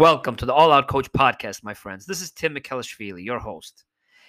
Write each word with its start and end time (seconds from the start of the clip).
Welcome 0.00 0.36
to 0.36 0.46
the 0.46 0.54
All 0.54 0.70
Out 0.70 0.86
Coach 0.86 1.10
podcast, 1.10 1.64
my 1.64 1.74
friends. 1.74 2.06
This 2.06 2.22
is 2.22 2.30
Tim 2.30 2.54
Mikhelishvili, 2.54 3.24
your 3.24 3.40
host. 3.40 3.82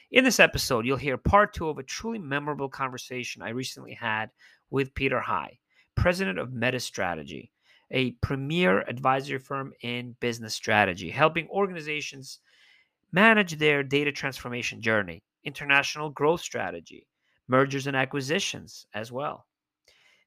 In 0.10 0.24
this 0.24 0.40
episode, 0.40 0.84
you'll 0.84 0.98
hear 0.98 1.16
part 1.16 1.54
two 1.54 1.70
of 1.70 1.78
a 1.78 1.84
truly 1.84 2.18
memorable 2.18 2.70
conversation 2.70 3.44
I 3.44 3.50
recently 3.50 3.94
had 3.94 4.32
with 4.72 4.96
Peter 4.96 5.20
High, 5.20 5.60
president 5.94 6.40
of 6.40 6.52
Metis 6.52 6.86
Strategy, 6.86 7.52
a 7.92 8.14
premier 8.14 8.82
advisory 8.82 9.38
firm 9.38 9.72
in 9.84 10.16
business 10.20 10.56
strategy, 10.56 11.12
helping 11.12 11.48
organizations 11.50 12.40
manage 13.12 13.60
their 13.60 13.84
data 13.84 14.12
transformation 14.12 14.82
journey, 14.82 15.22
international 15.44 16.10
growth 16.10 16.42
strategy, 16.42 17.06
mergers 17.48 17.86
and 17.86 17.96
acquisitions 17.96 18.88
as 18.96 19.12
well. 19.12 19.46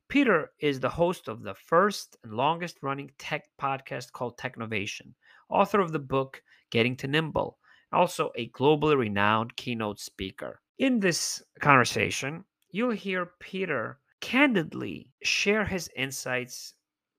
Peter 0.08 0.52
is 0.60 0.78
the 0.78 0.88
host 0.88 1.26
of 1.26 1.42
the 1.42 1.54
first 1.54 2.16
and 2.22 2.34
longest 2.34 2.76
running 2.80 3.10
tech 3.18 3.46
podcast 3.60 4.12
called 4.12 4.38
Technovation, 4.38 5.14
author 5.52 5.80
of 5.80 5.92
the 5.92 5.98
book 5.98 6.42
Getting 6.70 6.96
to 6.96 7.06
Nimble, 7.06 7.58
also 7.92 8.30
a 8.36 8.48
globally 8.50 8.96
renowned 8.96 9.56
keynote 9.56 10.00
speaker. 10.00 10.60
In 10.78 11.00
this 11.00 11.42
conversation, 11.60 12.44
you'll 12.70 12.90
hear 12.92 13.32
Peter 13.38 13.98
candidly 14.20 15.10
share 15.22 15.64
his 15.64 15.90
insights 15.96 16.74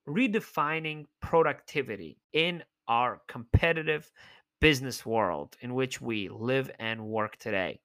redefining 0.08 1.04
productivity 1.20 2.18
in 2.32 2.62
our 2.88 3.22
competitive 3.28 4.10
business 4.60 5.06
world 5.06 5.56
in 5.60 5.74
which 5.74 6.00
we 6.00 6.28
live 6.28 6.70
and 6.78 7.06
work 7.06 7.36
today. 7.36 7.80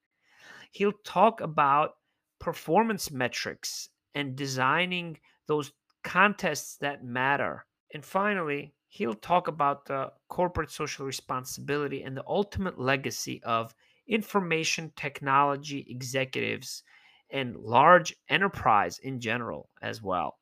He'll 0.72 0.94
talk 1.03 1.41
about 1.41 1.91
performance 2.39 3.11
metrics 3.11 3.89
and 4.16 4.36
designing 4.36 5.17
those 5.47 5.72
contests 6.03 6.77
that 6.77 7.03
matter. 7.03 7.66
And 7.94 8.03
finally, 8.03 8.73
he'll 8.90 9.14
talk 9.14 9.48
about 9.48 9.86
the 9.86 10.12
corporate 10.28 10.72
social 10.72 11.06
responsibility 11.06 12.04
and 12.04 12.18
the 12.18 12.23
ultimate 12.28 12.80
legacy 12.80 13.42
of 13.44 13.73
information 14.08 14.92
technology 14.95 15.86
executives 15.88 16.84
and 17.32 17.56
large 17.56 18.16
enterprise 18.30 19.00
in 19.00 19.20
general 19.20 19.70
as 19.82 20.02
well. 20.02 20.40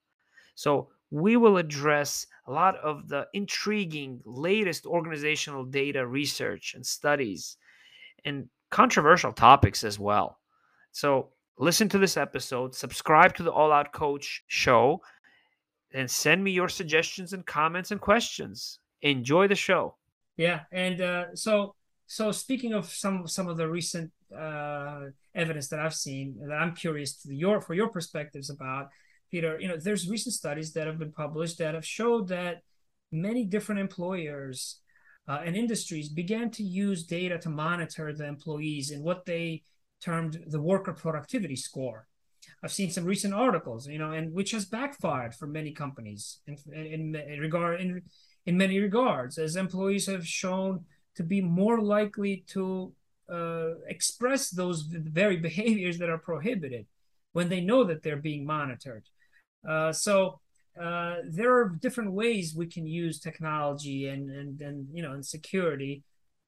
So, 0.55 0.89
we 1.09 1.37
will 1.37 1.57
address 1.57 2.27
a 2.47 2.51
lot 2.51 2.75
of 2.77 3.07
the 3.07 3.27
intriguing 3.33 4.19
latest 4.25 4.85
organizational 4.85 5.63
data 5.63 6.05
research 6.05 6.73
and 6.75 6.85
studies 6.85 7.55
and 8.25 8.49
controversial 8.71 9.31
topics 9.31 9.85
as 9.85 9.97
well. 9.97 10.39
So, 10.91 11.29
listen 11.57 11.87
to 11.89 11.97
this 11.97 12.17
episode, 12.17 12.75
subscribe 12.75 13.35
to 13.35 13.43
the 13.43 13.51
All 13.51 13.71
Out 13.71 13.93
Coach 13.93 14.43
show, 14.47 15.01
and 15.93 16.09
send 16.09 16.43
me 16.43 16.51
your 16.51 16.69
suggestions 16.69 17.33
and 17.33 17.45
comments 17.45 17.91
and 17.91 18.01
questions. 18.01 18.79
Enjoy 19.01 19.47
the 19.47 19.55
show. 19.55 19.95
Yeah, 20.35 20.61
and 20.71 21.01
uh, 21.01 21.35
so 21.35 21.75
so 22.05 22.31
speaking 22.31 22.73
of 22.73 22.85
some 22.89 23.27
some 23.27 23.47
of 23.47 23.57
the 23.57 23.69
recent 23.69 24.11
uh, 24.35 25.01
evidence 25.35 25.67
that 25.69 25.79
I've 25.79 25.95
seen 25.95 26.35
that 26.47 26.53
I'm 26.53 26.75
curious 26.75 27.21
to 27.23 27.33
your 27.33 27.61
for 27.61 27.73
your 27.73 27.89
perspectives 27.89 28.49
about 28.49 28.89
Peter. 29.31 29.59
You 29.59 29.67
know, 29.67 29.77
there's 29.77 30.09
recent 30.09 30.33
studies 30.35 30.73
that 30.73 30.87
have 30.87 30.99
been 30.99 31.11
published 31.11 31.57
that 31.59 31.73
have 31.73 31.85
showed 31.85 32.27
that 32.29 32.61
many 33.11 33.45
different 33.45 33.81
employers 33.81 34.79
uh, 35.27 35.41
and 35.45 35.55
industries 35.55 36.09
began 36.09 36.49
to 36.51 36.63
use 36.63 37.03
data 37.03 37.37
to 37.39 37.49
monitor 37.49 38.13
the 38.13 38.25
employees 38.25 38.91
and 38.91 39.03
what 39.03 39.25
they 39.25 39.63
termed 40.01 40.43
the 40.47 40.61
worker 40.61 40.93
productivity 40.93 41.55
score. 41.55 42.07
I've 42.63 42.71
seen 42.71 42.89
some 42.89 43.05
recent 43.05 43.33
articles, 43.33 43.87
you 43.87 43.99
know, 43.99 44.11
and 44.11 44.33
which 44.33 44.51
has 44.51 44.65
backfired 44.65 45.35
for 45.35 45.47
many 45.47 45.71
companies 45.71 46.39
in, 46.47 46.57
in, 46.73 47.15
in 47.15 47.39
regard 47.39 47.81
in 47.81 48.01
in 48.45 48.57
many 48.57 48.79
regards, 48.79 49.37
as 49.37 49.55
employees 49.55 50.05
have 50.07 50.25
shown 50.25 50.85
to 51.15 51.23
be 51.23 51.41
more 51.41 51.81
likely 51.81 52.45
to 52.47 52.93
uh, 53.29 53.71
express 53.87 54.49
those 54.49 54.83
very 54.83 55.37
behaviors 55.49 55.97
that 55.97 56.09
are 56.09 56.17
prohibited 56.17 56.85
when 57.33 57.49
they 57.49 57.61
know 57.61 57.83
that 57.83 58.01
they're 58.01 58.15
being 58.31 58.45
monitored. 58.45 59.05
Uh, 59.67 59.91
so 59.91 60.39
uh, 60.81 61.17
there 61.27 61.53
are 61.55 61.69
different 61.69 62.11
ways 62.11 62.55
we 62.55 62.67
can 62.67 62.85
use 62.85 63.19
technology 63.19 64.07
and 64.07 64.29
and 64.29 64.61
and 64.61 64.87
you 64.93 65.03
know 65.03 65.13
and 65.13 65.25
security 65.25 66.03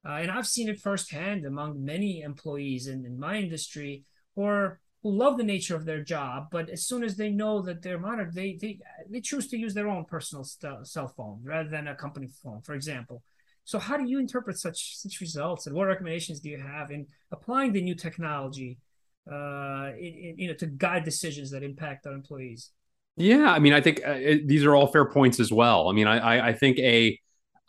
uh, 0.06 0.20
and 0.22 0.32
I've 0.32 0.48
seen 0.48 0.70
it 0.70 0.80
firsthand 0.80 1.46
among 1.46 1.84
many 1.84 2.22
employees 2.22 2.88
in, 2.88 3.06
in 3.06 3.20
my 3.20 3.38
industry 3.38 4.04
who 4.36 4.44
are 4.44 4.80
who 5.02 5.12
love 5.12 5.38
the 5.38 5.44
nature 5.44 5.76
of 5.76 5.86
their 5.86 6.04
job, 6.04 6.48
but 6.52 6.70
as 6.70 6.86
soon 6.86 7.04
as 7.04 7.16
they 7.16 7.30
know 7.30 7.62
that 7.62 7.82
they're 7.82 8.00
monitored, 8.00 8.34
they 8.34 8.58
they 8.62 8.80
they 9.10 9.22
choose 9.22 9.48
to 9.48 9.58
use 9.58 9.74
their 9.74 9.88
own 9.88 10.06
personal 10.06 10.44
st- 10.44 10.86
cell 10.86 11.08
phone 11.08 11.40
rather 11.44 11.70
than 11.70 11.88
a 11.88 11.96
company 11.96 12.28
phone, 12.44 12.62
for 12.62 12.74
example. 12.74 13.24
So, 13.64 13.80
how 13.80 13.98
do 13.98 14.06
you 14.06 14.20
interpret 14.20 14.58
such 14.58 14.98
such 14.98 15.22
results, 15.22 15.68
and 15.68 15.76
what 15.76 15.88
recommendations 15.88 16.40
do 16.40 16.50
you 16.50 16.60
have 16.60 16.92
in 16.92 17.08
applying 17.32 17.72
the 17.72 17.82
new 17.82 17.96
technology, 17.96 18.78
uh, 19.32 19.92
in, 19.98 20.14
in, 20.14 20.36
you 20.38 20.48
know, 20.50 20.56
to 20.56 20.66
guide 20.66 21.06
decisions 21.06 21.52
that 21.52 21.64
impact 21.64 22.06
our 22.06 22.14
employees? 22.14 22.72
Yeah, 23.16 23.52
I 23.52 23.60
mean, 23.60 23.74
I 23.74 23.82
think 23.82 24.02
uh, 24.06 24.16
these 24.46 24.66
are 24.66 24.76
all 24.76 24.88
fair 24.88 25.06
points 25.06 25.40
as 25.40 25.52
well. 25.52 25.88
I 25.90 25.94
mean, 25.94 26.08
I 26.08 26.18
I, 26.18 26.48
I 26.50 26.54
think 26.54 26.78
a 26.80 27.18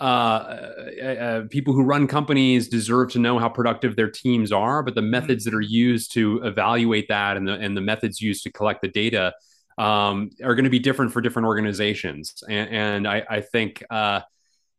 uh, 0.01 0.71
uh, 1.03 1.05
uh, 1.05 1.43
people 1.51 1.75
who 1.75 1.83
run 1.83 2.07
companies 2.07 2.69
deserve 2.69 3.13
to 3.13 3.19
know 3.19 3.39
how 3.39 3.49
productive 3.49 3.97
their 3.97 4.11
teams 4.11 4.51
are, 4.51 4.83
but 4.83 4.95
the 4.95 5.01
mm-hmm. 5.01 5.11
methods 5.11 5.45
that 5.45 5.55
are 5.55 5.61
used 5.61 6.13
to 6.15 6.41
evaluate 6.43 7.09
that 7.09 7.37
and 7.37 7.47
the 7.47 7.53
and 7.53 7.77
the 7.77 7.81
methods 7.81 8.21
used 8.21 8.43
to 8.45 8.51
collect 8.51 8.81
the 8.81 8.89
data 8.89 9.35
um, 9.79 10.31
are 10.43 10.55
going 10.55 10.65
to 10.65 10.71
be 10.71 10.79
different 10.79 11.13
for 11.13 11.21
different 11.21 11.47
organizations. 11.47 12.43
And, 12.49 12.71
and 12.71 13.09
I, 13.09 13.25
I, 13.31 13.41
think 13.41 13.83
uh, 13.89 14.21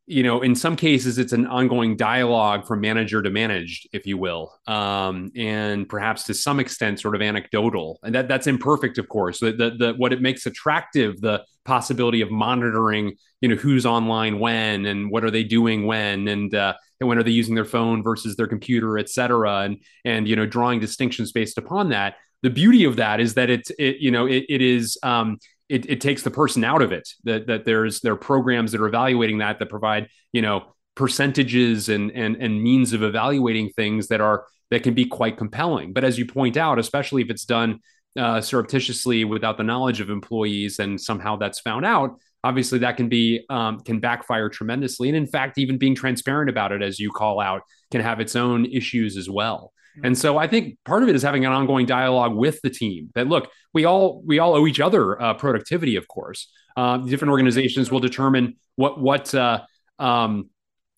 you 0.05 0.23
know, 0.23 0.41
in 0.41 0.55
some 0.55 0.75
cases, 0.75 1.17
it's 1.17 1.33
an 1.33 1.47
ongoing 1.47 1.95
dialogue 1.95 2.67
from 2.67 2.81
manager 2.81 3.21
to 3.21 3.29
managed, 3.29 3.87
if 3.93 4.05
you 4.05 4.17
will, 4.17 4.53
um, 4.67 5.31
and 5.35 5.87
perhaps 5.87 6.25
to 6.25 6.33
some 6.33 6.59
extent, 6.59 6.99
sort 6.99 7.15
of 7.15 7.21
anecdotal. 7.21 7.99
And 8.03 8.13
that 8.13 8.27
that's 8.27 8.47
imperfect, 8.47 8.97
of 8.97 9.07
course. 9.07 9.39
The, 9.39 9.53
the, 9.53 9.69
the 9.71 9.93
what 9.97 10.13
it 10.13 10.21
makes 10.21 10.45
attractive, 10.45 11.21
the 11.21 11.45
possibility 11.65 12.21
of 12.21 12.31
monitoring, 12.31 13.13
you 13.41 13.49
know, 13.49 13.55
who's 13.55 13.85
online 13.85 14.39
when 14.39 14.85
and 14.85 15.11
what 15.11 15.23
are 15.23 15.31
they 15.31 15.43
doing 15.43 15.85
when, 15.85 16.27
and 16.27 16.53
uh, 16.53 16.73
and 16.99 17.07
when 17.07 17.17
are 17.17 17.23
they 17.23 17.31
using 17.31 17.55
their 17.55 17.65
phone 17.65 18.03
versus 18.03 18.35
their 18.35 18.47
computer, 18.47 18.97
et 18.97 19.09
cetera, 19.09 19.59
and 19.59 19.77
and 20.05 20.27
you 20.27 20.35
know, 20.35 20.45
drawing 20.45 20.79
distinctions 20.79 21.31
based 21.31 21.57
upon 21.57 21.89
that. 21.89 22.15
The 22.43 22.49
beauty 22.49 22.85
of 22.85 22.95
that 22.95 23.19
is 23.19 23.35
that 23.35 23.49
it's 23.49 23.71
it 23.77 23.97
you 23.97 24.11
know 24.11 24.25
it, 24.25 24.45
it 24.49 24.61
is 24.61 24.97
um, 25.03 25.37
it, 25.69 25.89
it 25.89 26.01
takes 26.01 26.23
the 26.23 26.31
person 26.31 26.63
out 26.63 26.81
of 26.81 26.91
it. 26.91 27.07
That 27.23 27.47
that 27.47 27.65
there's 27.65 28.01
there 28.01 28.13
are 28.13 28.17
programs 28.17 28.71
that 28.71 28.81
are 28.81 28.87
evaluating 28.87 29.39
that 29.39 29.59
that 29.59 29.69
provide 29.69 30.09
you 30.31 30.41
know 30.41 30.75
percentages 30.95 31.89
and 31.89 32.11
and 32.11 32.35
and 32.35 32.61
means 32.61 32.93
of 32.93 33.03
evaluating 33.03 33.69
things 33.69 34.07
that 34.07 34.21
are 34.21 34.45
that 34.71 34.83
can 34.83 34.93
be 34.93 35.05
quite 35.05 35.37
compelling. 35.37 35.93
But 35.93 36.03
as 36.03 36.17
you 36.17 36.25
point 36.25 36.57
out, 36.57 36.79
especially 36.79 37.21
if 37.21 37.29
it's 37.29 37.45
done 37.45 37.79
uh, 38.17 38.41
surreptitiously 38.41 39.23
without 39.23 39.57
the 39.57 39.63
knowledge 39.63 40.01
of 40.01 40.09
employees 40.09 40.79
and 40.79 40.99
somehow 40.99 41.35
that's 41.35 41.59
found 41.59 41.85
out, 41.85 42.19
obviously 42.43 42.79
that 42.79 42.97
can 42.97 43.09
be 43.09 43.45
um, 43.49 43.79
can 43.79 43.99
backfire 43.99 44.49
tremendously. 44.49 45.09
And 45.09 45.17
in 45.17 45.27
fact, 45.27 45.57
even 45.57 45.77
being 45.77 45.95
transparent 45.95 46.49
about 46.49 46.71
it, 46.71 46.81
as 46.81 46.99
you 46.99 47.11
call 47.11 47.39
out, 47.39 47.61
can 47.91 48.01
have 48.01 48.19
its 48.19 48.35
own 48.35 48.65
issues 48.65 49.17
as 49.17 49.29
well. 49.29 49.73
And 50.03 50.17
so 50.17 50.37
I 50.37 50.47
think 50.47 50.77
part 50.85 51.03
of 51.03 51.09
it 51.09 51.15
is 51.15 51.21
having 51.21 51.45
an 51.45 51.51
ongoing 51.51 51.85
dialogue 51.85 52.33
with 52.33 52.61
the 52.61 52.69
team 52.69 53.09
that 53.13 53.27
look, 53.27 53.49
we 53.73 53.85
all 53.85 54.21
we 54.25 54.39
all 54.39 54.55
owe 54.55 54.65
each 54.65 54.79
other 54.79 55.21
uh, 55.21 55.33
productivity, 55.33 55.95
of 55.95 56.07
course. 56.07 56.51
Uh, 56.77 56.97
different 56.97 57.31
organizations 57.31 57.91
will 57.91 57.99
determine 57.99 58.55
what 58.75 59.01
what 59.01 59.35
uh, 59.35 59.61
um, 59.99 60.49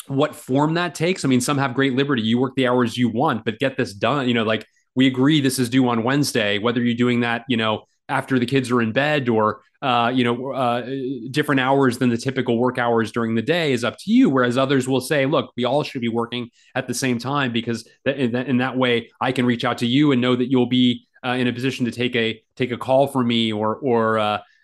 what 0.07 0.35
form 0.35 0.75
that 0.75 0.93
takes. 0.93 1.25
I 1.25 1.27
mean, 1.27 1.41
some 1.41 1.57
have 1.57 1.73
great 1.73 1.93
liberty. 1.93 2.21
You 2.21 2.37
work 2.39 2.53
the 2.55 2.67
hours 2.67 2.95
you 2.95 3.09
want, 3.09 3.45
but 3.45 3.57
get 3.59 3.77
this 3.77 3.93
done. 3.93 4.27
You 4.27 4.35
know, 4.35 4.43
like 4.43 4.65
we 4.95 5.07
agree 5.07 5.41
this 5.41 5.59
is 5.59 5.69
due 5.69 5.87
on 5.89 6.03
Wednesday. 6.03 6.59
Whether 6.59 6.81
you're 6.81 6.95
doing 6.95 7.21
that, 7.21 7.45
you 7.47 7.57
know, 7.57 7.85
after 8.09 8.37
the 8.37 8.45
kids 8.45 8.69
are 8.71 8.81
in 8.81 8.91
bed 8.91 9.29
or 9.29 9.61
uh, 9.81 10.11
you 10.13 10.23
know 10.23 10.51
uh, 10.51 10.85
different 11.31 11.61
hours 11.61 11.97
than 11.97 12.09
the 12.09 12.17
typical 12.17 12.57
work 12.57 12.77
hours 12.77 13.11
during 13.11 13.35
the 13.35 13.41
day 13.41 13.71
is 13.71 13.83
up 13.83 13.97
to 13.97 14.11
you 14.11 14.29
whereas 14.29 14.57
others 14.57 14.87
will 14.87 15.01
say 15.01 15.25
look 15.25 15.51
we 15.55 15.65
all 15.65 15.83
should 15.83 16.01
be 16.01 16.09
working 16.09 16.49
at 16.75 16.87
the 16.87 16.93
same 16.93 17.17
time 17.17 17.51
because 17.51 17.87
that, 18.05 18.17
in, 18.17 18.31
that, 18.31 18.47
in 18.47 18.57
that 18.57 18.77
way 18.77 19.09
i 19.21 19.31
can 19.31 19.45
reach 19.45 19.63
out 19.65 19.77
to 19.77 19.85
you 19.85 20.11
and 20.11 20.21
know 20.21 20.35
that 20.35 20.49
you'll 20.49 20.67
be 20.67 21.05
uh, 21.25 21.29
in 21.31 21.47
a 21.47 21.53
position 21.53 21.85
to 21.85 21.91
take 21.91 22.15
a 22.15 22.41
take 22.55 22.71
a 22.71 22.77
call 22.77 23.07
from 23.07 23.27
me 23.27 23.51
or 23.51 23.75
or 23.77 24.19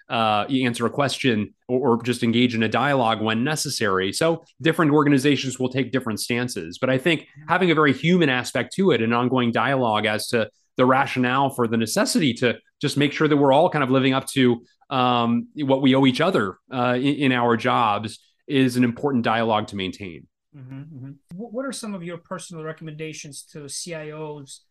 uh, 0.10 0.46
answer 0.50 0.86
a 0.86 0.90
question 0.90 1.54
or, 1.68 1.98
or, 1.98 2.04
just 2.04 2.24
engage 2.24 2.56
in 2.56 2.64
a 2.64 2.68
dialogue 2.68 3.22
when 3.22 3.44
necessary. 3.44 4.12
So 4.12 4.44
different 4.60 4.92
organizations 4.92 5.60
will 5.60 5.70
take 5.70 5.92
different 5.92 6.20
stances, 6.20 6.80
but 6.80 6.90
I 6.90 6.98
think 6.98 7.28
having 7.48 7.70
a 7.70 7.76
very 7.76 7.94
human 7.94 8.28
aspect 8.28 8.74
to 8.76 8.92
it, 8.92 9.02
an 9.02 9.14
ongoing 9.14 9.52
dialogue 9.52 10.06
as 10.08 10.28
to 10.30 10.50
the 10.78 10.86
rationale 10.86 11.50
for 11.52 11.68
the 11.68 11.78
necessity 11.78 12.34
to 12.34 12.58
just 12.82 12.98
make 12.98 13.12
sure 13.12 13.28
that 13.28 13.38
we're 13.38 13.54
all 13.54 13.70
kind 13.70 13.84
of 13.84 13.92
living 13.92 14.14
up 14.14 14.26
to 14.28 14.64
um, 14.90 15.48
what 15.56 15.82
we 15.82 15.94
owe 15.94 16.06
each 16.06 16.22
other 16.22 16.58
uh, 16.74 16.96
in, 16.96 17.16
in, 17.16 17.32
our 17.32 17.56
jobs 17.56 18.18
is 18.48 18.78
an 18.78 18.84
important 18.84 19.24
dialogue 19.24 19.68
to 19.68 19.76
maintain. 19.76 20.26
Mm-hmm, 20.58 20.80
mm-hmm. 20.80 21.12
What 21.36 21.66
are 21.66 21.72
some 21.72 21.94
of 21.94 22.02
your 22.02 22.18
personal 22.18 22.64
recommendations 22.64 23.44
to 23.52 23.60
CIOs 23.66 24.62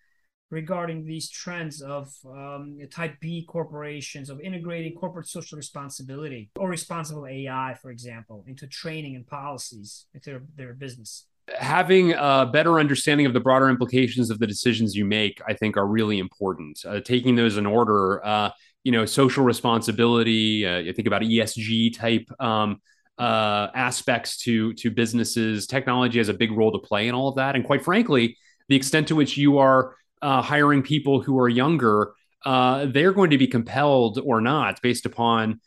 regarding 0.50 1.04
these 1.04 1.28
trends 1.28 1.82
of 1.82 2.12
um, 2.26 2.78
type 2.90 3.16
B 3.20 3.44
corporations, 3.46 4.30
of 4.30 4.40
integrating 4.40 4.94
corporate 4.94 5.26
social 5.26 5.56
responsibility 5.56 6.50
or 6.56 6.68
responsible 6.68 7.26
AI, 7.26 7.76
for 7.80 7.90
example, 7.90 8.44
into 8.46 8.66
training 8.66 9.16
and 9.16 9.26
policies 9.26 10.06
into 10.14 10.30
their, 10.30 10.42
their 10.56 10.72
business? 10.74 11.26
having 11.56 12.12
a 12.12 12.48
better 12.52 12.78
understanding 12.78 13.26
of 13.26 13.32
the 13.32 13.40
broader 13.40 13.68
implications 13.68 14.30
of 14.30 14.38
the 14.38 14.46
decisions 14.46 14.94
you 14.94 15.04
make, 15.04 15.40
I 15.46 15.54
think, 15.54 15.76
are 15.76 15.86
really 15.86 16.18
important. 16.18 16.78
Uh, 16.86 17.00
taking 17.00 17.36
those 17.36 17.56
in 17.56 17.66
order, 17.66 18.24
uh, 18.24 18.50
you 18.84 18.92
know, 18.92 19.06
social 19.06 19.44
responsibility. 19.44 20.66
Uh, 20.66 20.78
you 20.78 20.92
think 20.92 21.08
about 21.08 21.22
ESG 21.22 21.96
type 21.96 22.28
um, 22.40 22.80
uh, 23.18 23.68
aspects 23.74 24.38
to 24.42 24.72
to 24.74 24.90
businesses. 24.90 25.66
Technology 25.66 26.18
has 26.18 26.28
a 26.28 26.34
big 26.34 26.52
role 26.52 26.72
to 26.72 26.78
play 26.78 27.08
in 27.08 27.14
all 27.14 27.28
of 27.28 27.36
that, 27.36 27.56
and 27.56 27.64
quite 27.64 27.84
frankly, 27.84 28.36
the 28.68 28.76
extent 28.76 29.08
to 29.08 29.16
which 29.16 29.36
you 29.36 29.58
are 29.58 29.94
uh, 30.22 30.42
hiring 30.42 30.82
people 30.82 31.20
who 31.20 31.38
are 31.38 31.48
younger, 31.48 32.12
uh, 32.44 32.86
they're 32.86 33.12
going 33.12 33.30
to 33.30 33.38
be 33.38 33.46
compelled 33.46 34.20
or 34.24 34.40
not 34.40 34.80
based 34.82 35.06
upon 35.06 35.60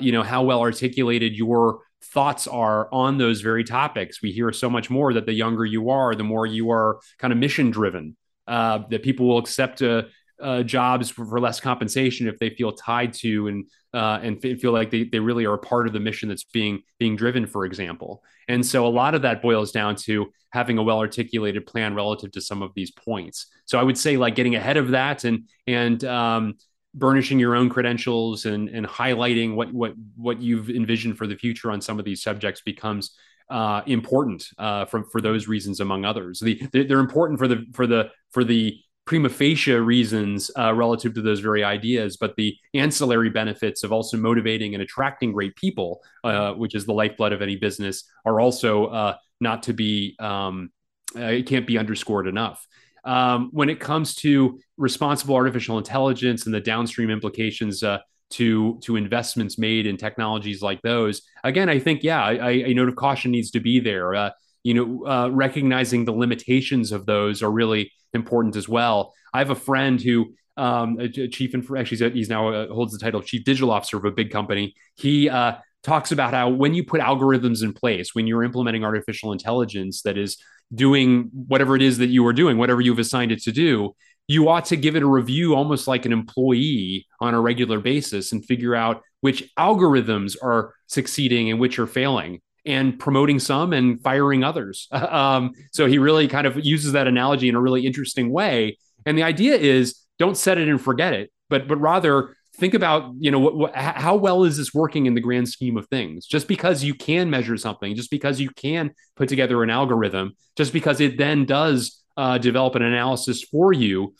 you 0.00 0.12
know 0.12 0.22
how 0.22 0.42
well 0.42 0.60
articulated 0.60 1.34
your 1.36 1.80
thoughts 2.02 2.46
are 2.46 2.92
on 2.92 3.18
those 3.18 3.40
very 3.40 3.64
topics. 3.64 4.20
We 4.20 4.32
hear 4.32 4.52
so 4.52 4.68
much 4.68 4.90
more 4.90 5.12
that 5.14 5.26
the 5.26 5.32
younger 5.32 5.64
you 5.64 5.90
are, 5.90 6.14
the 6.14 6.24
more 6.24 6.46
you 6.46 6.70
are 6.70 7.00
kind 7.18 7.32
of 7.32 7.38
mission 7.38 7.70
driven. 7.70 8.16
Uh, 8.48 8.80
that 8.90 9.04
people 9.04 9.28
will 9.28 9.38
accept 9.38 9.80
uh, 9.82 10.02
uh, 10.42 10.62
jobs 10.62 11.08
for, 11.08 11.40
less 11.40 11.60
compensation 11.60 12.26
if 12.28 12.38
they 12.38 12.50
feel 12.50 12.72
tied 12.72 13.12
to 13.12 13.48
and 13.48 13.64
uh, 13.94 14.18
and 14.22 14.44
f- 14.44 14.58
feel 14.58 14.72
like 14.72 14.90
they, 14.90 15.04
they 15.04 15.20
really 15.20 15.44
are 15.44 15.54
a 15.54 15.58
part 15.58 15.86
of 15.86 15.92
the 15.92 16.00
mission 16.00 16.28
that's 16.28 16.44
being 16.44 16.82
being 16.98 17.16
driven, 17.16 17.46
for 17.46 17.64
example. 17.64 18.22
And 18.48 18.64
so 18.64 18.86
a 18.86 18.88
lot 18.88 19.14
of 19.14 19.22
that 19.22 19.42
boils 19.42 19.72
down 19.72 19.96
to 19.96 20.32
having 20.50 20.78
a 20.78 20.82
well 20.82 20.98
articulated 20.98 21.66
plan 21.66 21.94
relative 21.94 22.32
to 22.32 22.40
some 22.40 22.62
of 22.62 22.72
these 22.74 22.90
points. 22.90 23.46
So 23.64 23.78
I 23.78 23.82
would 23.82 23.96
say 23.96 24.16
like 24.16 24.34
getting 24.34 24.54
ahead 24.54 24.76
of 24.76 24.88
that 24.90 25.24
and 25.24 25.48
and 25.66 26.04
um, 26.04 26.54
burnishing 26.94 27.38
your 27.38 27.54
own 27.54 27.68
credentials 27.68 28.46
and 28.46 28.68
and 28.68 28.86
highlighting 28.86 29.54
what 29.54 29.72
what 29.72 29.94
what 30.16 30.40
you've 30.40 30.70
envisioned 30.70 31.18
for 31.18 31.26
the 31.26 31.36
future 31.36 31.70
on 31.70 31.80
some 31.80 31.98
of 31.98 32.04
these 32.04 32.22
subjects 32.22 32.60
becomes 32.60 33.16
uh, 33.50 33.82
important 33.86 34.48
uh, 34.58 34.84
for 34.86 35.04
for 35.04 35.20
those 35.20 35.48
reasons 35.48 35.80
among 35.80 36.04
others. 36.04 36.40
The, 36.40 36.60
they're 36.72 37.00
important 37.00 37.38
for 37.38 37.48
the 37.48 37.66
for 37.72 37.86
the 37.86 38.10
for 38.30 38.44
the 38.44 38.78
prima 39.04 39.28
facie 39.28 39.72
reasons 39.72 40.50
uh, 40.56 40.72
relative 40.72 41.14
to 41.14 41.22
those 41.22 41.40
very 41.40 41.64
ideas, 41.64 42.16
but 42.16 42.36
the 42.36 42.56
ancillary 42.74 43.30
benefits 43.30 43.82
of 43.82 43.92
also 43.92 44.16
motivating 44.16 44.74
and 44.74 44.82
attracting 44.82 45.32
great 45.32 45.56
people, 45.56 46.00
uh, 46.24 46.52
which 46.52 46.74
is 46.74 46.86
the 46.86 46.92
lifeblood 46.92 47.32
of 47.32 47.42
any 47.42 47.56
business, 47.56 48.04
are 48.24 48.40
also 48.40 48.86
uh, 48.86 49.16
not 49.40 49.64
to 49.64 49.72
be 49.72 50.16
um, 50.20 50.70
uh, 51.16 51.24
it 51.24 51.46
can't 51.46 51.66
be 51.66 51.76
underscored 51.76 52.26
enough 52.26 52.66
um, 53.04 53.50
when 53.52 53.68
it 53.68 53.80
comes 53.80 54.14
to 54.14 54.58
responsible 54.76 55.34
artificial 55.34 55.78
intelligence 55.78 56.46
and 56.46 56.54
the 56.54 56.60
downstream 56.60 57.10
implications 57.10 57.82
uh, 57.82 57.98
to 58.30 58.78
to 58.82 58.96
investments 58.96 59.58
made 59.58 59.86
in 59.86 59.96
technologies 59.96 60.62
like 60.62 60.80
those. 60.82 61.22
Again, 61.44 61.68
I 61.68 61.78
think 61.78 62.02
yeah, 62.02 62.30
a 62.30 62.72
note 62.72 62.88
of 62.88 62.96
caution 62.96 63.30
needs 63.30 63.50
to 63.50 63.60
be 63.60 63.80
there. 63.80 64.32
You 64.64 64.74
know, 64.74 65.06
uh, 65.06 65.28
recognizing 65.28 66.04
the 66.04 66.12
limitations 66.12 66.92
of 66.92 67.06
those 67.06 67.42
are 67.42 67.50
really 67.50 67.92
important 68.14 68.56
as 68.56 68.68
well. 68.68 69.12
I 69.34 69.38
have 69.38 69.50
a 69.50 69.56
friend 69.56 70.00
who 70.00 70.34
um, 70.56 70.98
a, 71.00 71.04
a 71.04 71.28
chief, 71.28 71.54
actually 71.54 72.10
he's 72.10 72.28
now 72.28 72.48
uh, 72.48 72.68
holds 72.68 72.92
the 72.92 72.98
title 72.98 73.20
of 73.20 73.26
chief 73.26 73.44
digital 73.44 73.70
officer 73.70 73.96
of 73.96 74.04
a 74.04 74.10
big 74.10 74.30
company. 74.30 74.74
He 74.96 75.28
uh, 75.28 75.54
talks 75.82 76.12
about 76.12 76.34
how 76.34 76.50
when 76.50 76.74
you 76.74 76.84
put 76.84 77.00
algorithms 77.00 77.62
in 77.62 77.72
place, 77.72 78.14
when 78.14 78.26
you're 78.26 78.44
implementing 78.44 78.84
artificial 78.84 79.32
intelligence 79.32 80.02
that 80.02 80.18
is 80.18 80.36
doing 80.74 81.30
whatever 81.32 81.76
it 81.76 81.82
is 81.82 81.98
that 81.98 82.08
you 82.08 82.26
are 82.26 82.32
doing, 82.32 82.58
whatever 82.58 82.80
you've 82.80 82.98
assigned 82.98 83.32
it 83.32 83.42
to 83.42 83.52
do, 83.52 83.94
you 84.28 84.48
ought 84.48 84.66
to 84.66 84.76
give 84.76 84.94
it 84.96 85.02
a 85.02 85.06
review 85.06 85.54
almost 85.54 85.88
like 85.88 86.06
an 86.06 86.12
employee 86.12 87.06
on 87.20 87.34
a 87.34 87.40
regular 87.40 87.80
basis 87.80 88.32
and 88.32 88.44
figure 88.44 88.74
out 88.74 89.02
which 89.20 89.50
algorithms 89.58 90.36
are 90.42 90.74
succeeding 90.86 91.50
and 91.50 91.60
which 91.60 91.78
are 91.78 91.86
failing 91.86 92.40
and 92.64 92.98
promoting 92.98 93.38
some 93.38 93.72
and 93.72 94.00
firing 94.02 94.44
others. 94.44 94.88
um, 94.92 95.52
so 95.72 95.86
he 95.86 95.98
really 95.98 96.28
kind 96.28 96.46
of 96.46 96.64
uses 96.64 96.92
that 96.92 97.06
analogy 97.06 97.48
in 97.48 97.54
a 97.54 97.60
really 97.60 97.86
interesting 97.86 98.30
way. 98.30 98.78
And 99.04 99.18
the 99.18 99.22
idea 99.22 99.56
is 99.56 99.98
don't 100.18 100.36
set 100.36 100.58
it 100.58 100.68
and 100.68 100.80
forget 100.80 101.12
it, 101.12 101.32
but 101.48 101.66
but 101.66 101.76
rather 101.76 102.36
think 102.56 102.74
about 102.74 103.12
you 103.18 103.30
know 103.30 103.38
what, 103.38 103.56
what, 103.56 103.74
how 103.74 104.14
well 104.14 104.44
is 104.44 104.56
this 104.56 104.74
working 104.74 105.06
in 105.06 105.14
the 105.14 105.20
grand 105.20 105.48
scheme 105.48 105.76
of 105.76 105.86
things 105.88 106.26
just 106.26 106.46
because 106.46 106.84
you 106.84 106.94
can 106.94 107.30
measure 107.30 107.56
something 107.56 107.94
just 107.94 108.10
because 108.10 108.40
you 108.40 108.50
can 108.50 108.90
put 109.16 109.28
together 109.28 109.62
an 109.62 109.70
algorithm 109.70 110.32
just 110.56 110.72
because 110.72 111.00
it 111.00 111.16
then 111.16 111.44
does 111.46 112.02
uh, 112.16 112.36
develop 112.36 112.74
an 112.74 112.82
analysis 112.82 113.42
for 113.42 113.72
you 113.72 114.14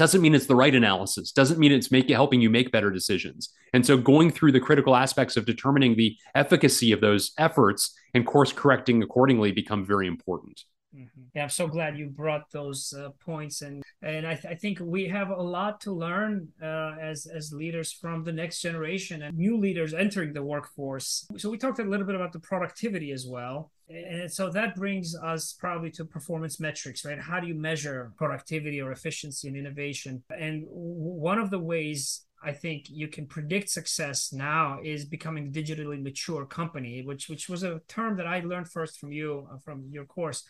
doesn't 0.00 0.22
mean 0.22 0.34
it's 0.34 0.46
the 0.46 0.56
right 0.56 0.74
analysis 0.74 1.30
doesn't 1.30 1.58
mean 1.58 1.70
it's 1.70 1.90
making 1.90 2.14
helping 2.14 2.40
you 2.40 2.48
make 2.48 2.72
better 2.72 2.90
decisions. 2.90 3.50
And 3.74 3.84
so 3.84 3.98
going 3.98 4.30
through 4.30 4.52
the 4.52 4.58
critical 4.58 4.96
aspects 4.96 5.36
of 5.36 5.44
determining 5.44 5.94
the 5.94 6.16
efficacy 6.34 6.90
of 6.92 7.02
those 7.02 7.32
efforts 7.36 7.94
and 8.14 8.26
course 8.26 8.50
correcting 8.50 9.02
accordingly 9.02 9.52
become 9.52 9.84
very 9.84 10.06
important 10.06 10.64
Mm-hmm. 10.94 11.22
Yeah, 11.34 11.44
I'm 11.44 11.50
so 11.50 11.68
glad 11.68 11.96
you 11.96 12.08
brought 12.08 12.50
those 12.50 12.92
uh, 12.92 13.10
points, 13.24 13.62
and 13.62 13.82
and 14.02 14.26
I, 14.26 14.34
th- 14.34 14.52
I, 14.52 14.56
think 14.56 14.78
we 14.80 15.06
have 15.06 15.30
a 15.30 15.40
lot 15.40 15.80
to 15.82 15.92
learn 15.92 16.48
uh, 16.60 16.96
as 17.00 17.26
as 17.26 17.52
leaders 17.52 17.92
from 17.92 18.24
the 18.24 18.32
next 18.32 18.60
generation 18.60 19.22
and 19.22 19.36
new 19.36 19.56
leaders 19.56 19.94
entering 19.94 20.32
the 20.32 20.42
workforce. 20.42 21.28
So 21.36 21.48
we 21.48 21.58
talked 21.58 21.78
a 21.78 21.84
little 21.84 22.06
bit 22.06 22.16
about 22.16 22.32
the 22.32 22.40
productivity 22.40 23.12
as 23.12 23.24
well, 23.24 23.70
and 23.88 24.30
so 24.32 24.50
that 24.50 24.74
brings 24.74 25.14
us 25.14 25.52
probably 25.52 25.92
to 25.92 26.04
performance 26.04 26.58
metrics, 26.58 27.04
right? 27.04 27.20
How 27.20 27.38
do 27.38 27.46
you 27.46 27.54
measure 27.54 28.12
productivity 28.16 28.80
or 28.80 28.90
efficiency 28.90 29.46
and 29.46 29.56
innovation? 29.56 30.24
And 30.36 30.64
one 30.68 31.38
of 31.38 31.50
the 31.50 31.60
ways 31.60 32.24
I 32.42 32.52
think 32.52 32.86
you 32.88 33.06
can 33.06 33.26
predict 33.26 33.68
success 33.68 34.32
now 34.32 34.80
is 34.82 35.04
becoming 35.04 35.46
a 35.46 35.50
digitally 35.50 36.02
mature 36.02 36.46
company, 36.46 37.02
which 37.02 37.28
which 37.28 37.48
was 37.48 37.62
a 37.62 37.80
term 37.86 38.16
that 38.16 38.26
I 38.26 38.40
learned 38.40 38.70
first 38.70 38.98
from 38.98 39.12
you 39.12 39.46
uh, 39.52 39.58
from 39.58 39.88
your 39.92 40.04
course. 40.04 40.42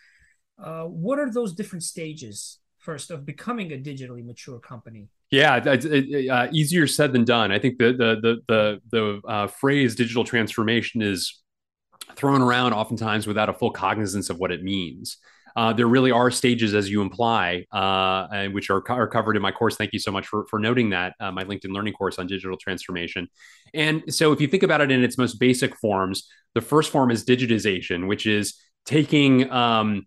Uh, 0.63 0.85
what 0.85 1.19
are 1.19 1.31
those 1.31 1.55
different 1.55 1.83
stages 1.83 2.59
first 2.79 3.11
of 3.11 3.25
becoming 3.25 3.73
a 3.73 3.77
digitally 3.77 4.25
mature 4.25 4.59
company? 4.59 5.09
Yeah, 5.31 5.61
it's 5.65 5.85
it, 5.85 6.29
uh, 6.29 6.49
easier 6.53 6.87
said 6.87 7.13
than 7.13 7.25
done. 7.25 7.53
I 7.53 7.59
think 7.59 7.79
the 7.79 7.93
the 7.93 8.21
the 8.21 8.41
the, 8.49 8.81
the 8.91 9.29
uh, 9.29 9.47
phrase 9.47 9.95
digital 9.95 10.25
transformation 10.25 11.03
is 11.03 11.41
thrown 12.17 12.43
around 12.43 12.73
oftentimes 12.73 13.27
without 13.27 13.49
a 13.49 13.53
full 13.53 13.71
cognizance 13.71 14.31
of 14.31 14.39
what 14.39 14.51
it 14.51 14.63
means. 14.63 15.19
Uh, 15.57 15.73
there 15.73 15.87
really 15.87 16.11
are 16.11 16.31
stages, 16.31 16.75
as 16.75 16.91
you 16.91 17.03
imply, 17.03 17.65
uh, 17.73 18.47
which 18.49 18.71
are, 18.71 18.83
are 18.89 19.09
covered 19.09 19.37
in 19.37 19.43
my 19.43 19.51
course. 19.51 19.77
Thank 19.77 19.93
you 19.93 19.99
so 19.99 20.13
much 20.13 20.27
for, 20.27 20.47
for 20.47 20.61
noting 20.61 20.91
that, 20.91 21.15
uh, 21.19 21.33
my 21.33 21.45
LinkedIn 21.45 21.73
Learning 21.73 21.93
course 21.93 22.19
on 22.19 22.27
digital 22.27 22.57
transformation. 22.57 23.29
And 23.75 24.03
so, 24.15 24.33
if 24.33 24.41
you 24.41 24.47
think 24.47 24.63
about 24.63 24.81
it 24.81 24.91
in 24.91 25.03
its 25.03 25.19
most 25.19 25.35
basic 25.41 25.77
forms, 25.77 26.29
the 26.55 26.61
first 26.61 26.91
form 26.91 27.11
is 27.11 27.25
digitization, 27.25 28.07
which 28.07 28.27
is 28.27 28.55
taking 28.87 29.51
um, 29.51 30.07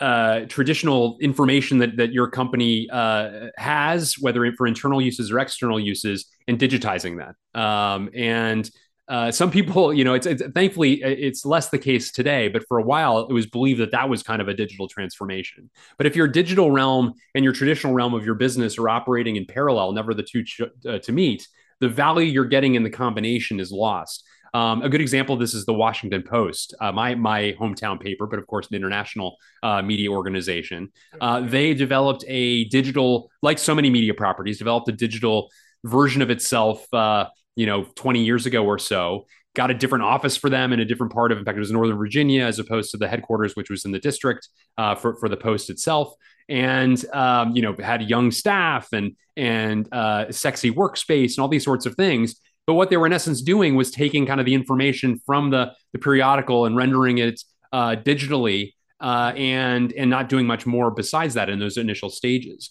uh, 0.00 0.40
traditional 0.48 1.16
information 1.20 1.78
that, 1.78 1.96
that 1.96 2.12
your 2.12 2.28
company 2.28 2.88
uh, 2.90 3.46
has, 3.56 4.14
whether 4.20 4.50
for 4.56 4.66
internal 4.66 5.00
uses 5.00 5.30
or 5.30 5.38
external 5.38 5.78
uses, 5.78 6.26
and 6.48 6.58
digitizing 6.58 7.18
that. 7.18 7.60
Um, 7.60 8.10
and 8.14 8.68
uh, 9.06 9.30
some 9.30 9.50
people, 9.50 9.92
you 9.92 10.02
know, 10.02 10.14
it's, 10.14 10.26
it's, 10.26 10.42
thankfully 10.54 11.02
it's 11.02 11.44
less 11.44 11.68
the 11.68 11.78
case 11.78 12.10
today, 12.10 12.48
but 12.48 12.66
for 12.66 12.78
a 12.78 12.82
while 12.82 13.18
it 13.18 13.32
was 13.32 13.46
believed 13.46 13.80
that 13.80 13.90
that 13.90 14.08
was 14.08 14.22
kind 14.22 14.40
of 14.40 14.48
a 14.48 14.54
digital 14.54 14.88
transformation. 14.88 15.70
But 15.98 16.06
if 16.06 16.16
your 16.16 16.26
digital 16.26 16.70
realm 16.70 17.12
and 17.34 17.44
your 17.44 17.52
traditional 17.52 17.92
realm 17.92 18.14
of 18.14 18.24
your 18.24 18.34
business 18.34 18.78
are 18.78 18.88
operating 18.88 19.36
in 19.36 19.44
parallel, 19.44 19.92
never 19.92 20.14
the 20.14 20.22
two 20.22 20.42
ch- 20.42 20.62
uh, 20.88 20.98
to 20.98 21.12
meet, 21.12 21.46
the 21.80 21.88
value 21.88 22.26
you're 22.26 22.46
getting 22.46 22.76
in 22.76 22.82
the 22.82 22.90
combination 22.90 23.60
is 23.60 23.70
lost. 23.70 24.24
Um, 24.54 24.82
a 24.82 24.88
good 24.88 25.00
example 25.00 25.34
of 25.34 25.40
this 25.40 25.52
is 25.52 25.66
the 25.66 25.74
Washington 25.74 26.22
Post, 26.22 26.74
uh, 26.80 26.92
my 26.92 27.14
my 27.16 27.56
hometown 27.60 28.00
paper, 28.00 28.26
but 28.26 28.38
of 28.38 28.46
course 28.46 28.68
an 28.68 28.76
international 28.76 29.36
uh, 29.62 29.82
media 29.82 30.10
organization. 30.10 30.90
Uh, 31.20 31.40
they 31.40 31.74
developed 31.74 32.24
a 32.28 32.64
digital, 32.66 33.30
like 33.42 33.58
so 33.58 33.74
many 33.74 33.90
media 33.90 34.14
properties, 34.14 34.58
developed 34.58 34.88
a 34.88 34.92
digital 34.92 35.50
version 35.82 36.22
of 36.22 36.30
itself. 36.30 36.86
Uh, 36.94 37.26
you 37.56 37.66
know, 37.66 37.84
20 37.94 38.24
years 38.24 38.46
ago 38.46 38.64
or 38.64 38.78
so. 38.78 39.26
Got 39.54 39.70
a 39.70 39.74
different 39.74 40.02
office 40.02 40.36
for 40.36 40.50
them 40.50 40.72
in 40.72 40.80
a 40.80 40.84
different 40.84 41.12
part 41.12 41.30
of, 41.30 41.38
in 41.38 41.44
fact, 41.44 41.56
it 41.56 41.60
was 41.60 41.70
Northern 41.70 41.96
Virginia 41.96 42.44
as 42.44 42.58
opposed 42.58 42.90
to 42.90 42.96
the 42.96 43.06
headquarters, 43.06 43.54
which 43.54 43.70
was 43.70 43.84
in 43.84 43.92
the 43.92 44.00
district 44.00 44.48
uh, 44.76 44.96
for 44.96 45.14
for 45.16 45.28
the 45.28 45.36
Post 45.36 45.70
itself 45.70 46.12
and 46.48 47.04
um, 47.12 47.54
you 47.56 47.62
know 47.62 47.74
had 47.78 48.02
young 48.02 48.30
staff 48.30 48.88
and 48.92 49.16
and 49.36 49.88
uh, 49.92 50.30
sexy 50.30 50.70
workspace 50.70 51.36
and 51.36 51.38
all 51.40 51.48
these 51.48 51.64
sorts 51.64 51.86
of 51.86 51.94
things 51.94 52.36
but 52.66 52.74
what 52.74 52.90
they 52.90 52.96
were 52.96 53.06
in 53.06 53.12
essence 53.12 53.42
doing 53.42 53.74
was 53.74 53.90
taking 53.90 54.26
kind 54.26 54.40
of 54.40 54.46
the 54.46 54.54
information 54.54 55.20
from 55.26 55.50
the, 55.50 55.72
the 55.92 55.98
periodical 55.98 56.66
and 56.66 56.76
rendering 56.76 57.18
it 57.18 57.40
uh, 57.72 57.96
digitally 57.96 58.72
uh, 59.00 59.32
and, 59.36 59.92
and 59.92 60.08
not 60.08 60.28
doing 60.28 60.46
much 60.46 60.64
more 60.66 60.90
besides 60.90 61.34
that 61.34 61.50
in 61.50 61.58
those 61.58 61.76
initial 61.76 62.08
stages. 62.08 62.70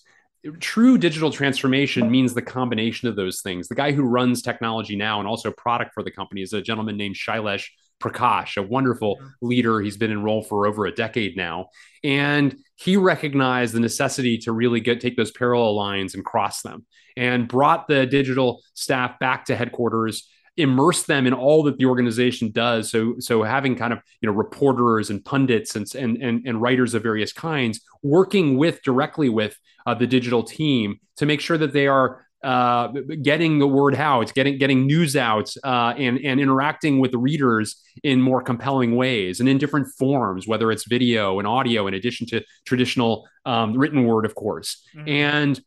True 0.60 0.98
digital 0.98 1.32
transformation 1.32 2.12
means 2.12 2.34
the 2.34 2.42
combination 2.42 3.08
of 3.08 3.16
those 3.16 3.42
things. 3.42 3.68
The 3.68 3.76
guy 3.76 3.92
who 3.92 4.04
runs 4.04 4.42
technology 4.42 4.96
now 4.96 5.20
and 5.20 5.28
also 5.28 5.52
product 5.52 5.92
for 5.94 6.04
the 6.04 6.12
company 6.12 6.42
is 6.42 6.54
a 6.54 6.62
gentleman 6.62 6.98
named 6.98 7.16
Shailesh 7.16 7.68
Prakash, 8.00 8.58
a 8.58 8.62
wonderful 8.62 9.20
leader. 9.42 9.82
He's 9.82 9.98
been 9.98 10.12
in 10.12 10.24
role 10.24 10.44
for 10.44 10.68
over 10.68 10.86
a 10.86 10.92
decade 10.92 11.38
now. 11.38 11.68
And 12.04 12.56
he 12.76 12.98
recognized 12.98 13.74
the 13.74 13.80
necessity 13.80 14.38
to 14.40 14.52
really 14.52 14.80
get 14.80 15.00
take 15.00 15.16
those 15.16 15.32
parallel 15.32 15.76
lines 15.76 16.16
and 16.16 16.26
cross 16.26 16.62
them 16.62 16.86
and 17.16 17.48
brought 17.48 17.88
the 17.88 18.06
digital 18.06 18.62
staff 18.74 19.20
back 19.20 19.46
to 19.46 19.56
headquarters 19.56 20.28
immerse 20.58 21.04
them 21.04 21.26
in 21.26 21.34
all 21.34 21.64
that 21.64 21.78
the 21.78 21.86
organization 21.86 22.52
does. 22.52 22.92
So, 22.92 23.16
so 23.20 23.44
having 23.44 23.76
kind 23.76 23.94
of 23.94 24.00
you 24.22 24.28
know 24.28 24.34
reporters 24.34 25.10
and 25.10 25.24
pundits 25.24 25.76
and 25.76 25.88
and 25.96 26.18
and, 26.18 26.46
and 26.46 26.62
writers 26.62 26.94
of 26.94 27.04
various 27.04 27.34
kinds 27.34 27.82
working 28.02 28.58
with 28.58 28.82
directly 28.84 29.30
with 29.30 29.58
uh, 29.86 29.96
the 29.96 30.08
digital 30.08 30.44
team 30.44 31.00
to 31.18 31.26
make 31.26 31.42
sure 31.42 31.58
that 31.58 31.74
they 31.74 31.88
are 31.88 32.26
uh, 32.44 32.88
getting 33.22 33.60
the 33.60 33.68
word 33.68 33.96
out, 33.96 34.34
getting 34.34 34.58
getting 34.58 34.86
news 34.86 35.16
out, 35.16 35.54
uh, 35.64 35.94
and 35.98 36.20
and 36.24 36.40
interacting 36.40 37.00
with 37.00 37.12
the 37.12 37.18
readers 37.18 37.82
in 38.04 38.22
more 38.22 38.42
compelling 38.42 38.96
ways 38.96 39.40
and 39.40 39.50
in 39.50 39.58
different 39.58 39.88
forms, 39.98 40.48
whether 40.48 40.72
it's 40.72 40.86
video 40.86 41.40
and 41.40 41.48
audio, 41.48 41.88
in 41.88 41.94
addition 41.94 42.28
to 42.28 42.44
traditional 42.66 43.28
um, 43.46 43.78
written 43.78 44.06
word, 44.06 44.26
of 44.26 44.36
course, 44.36 44.86
mm-hmm. 44.96 45.08
and 45.08 45.62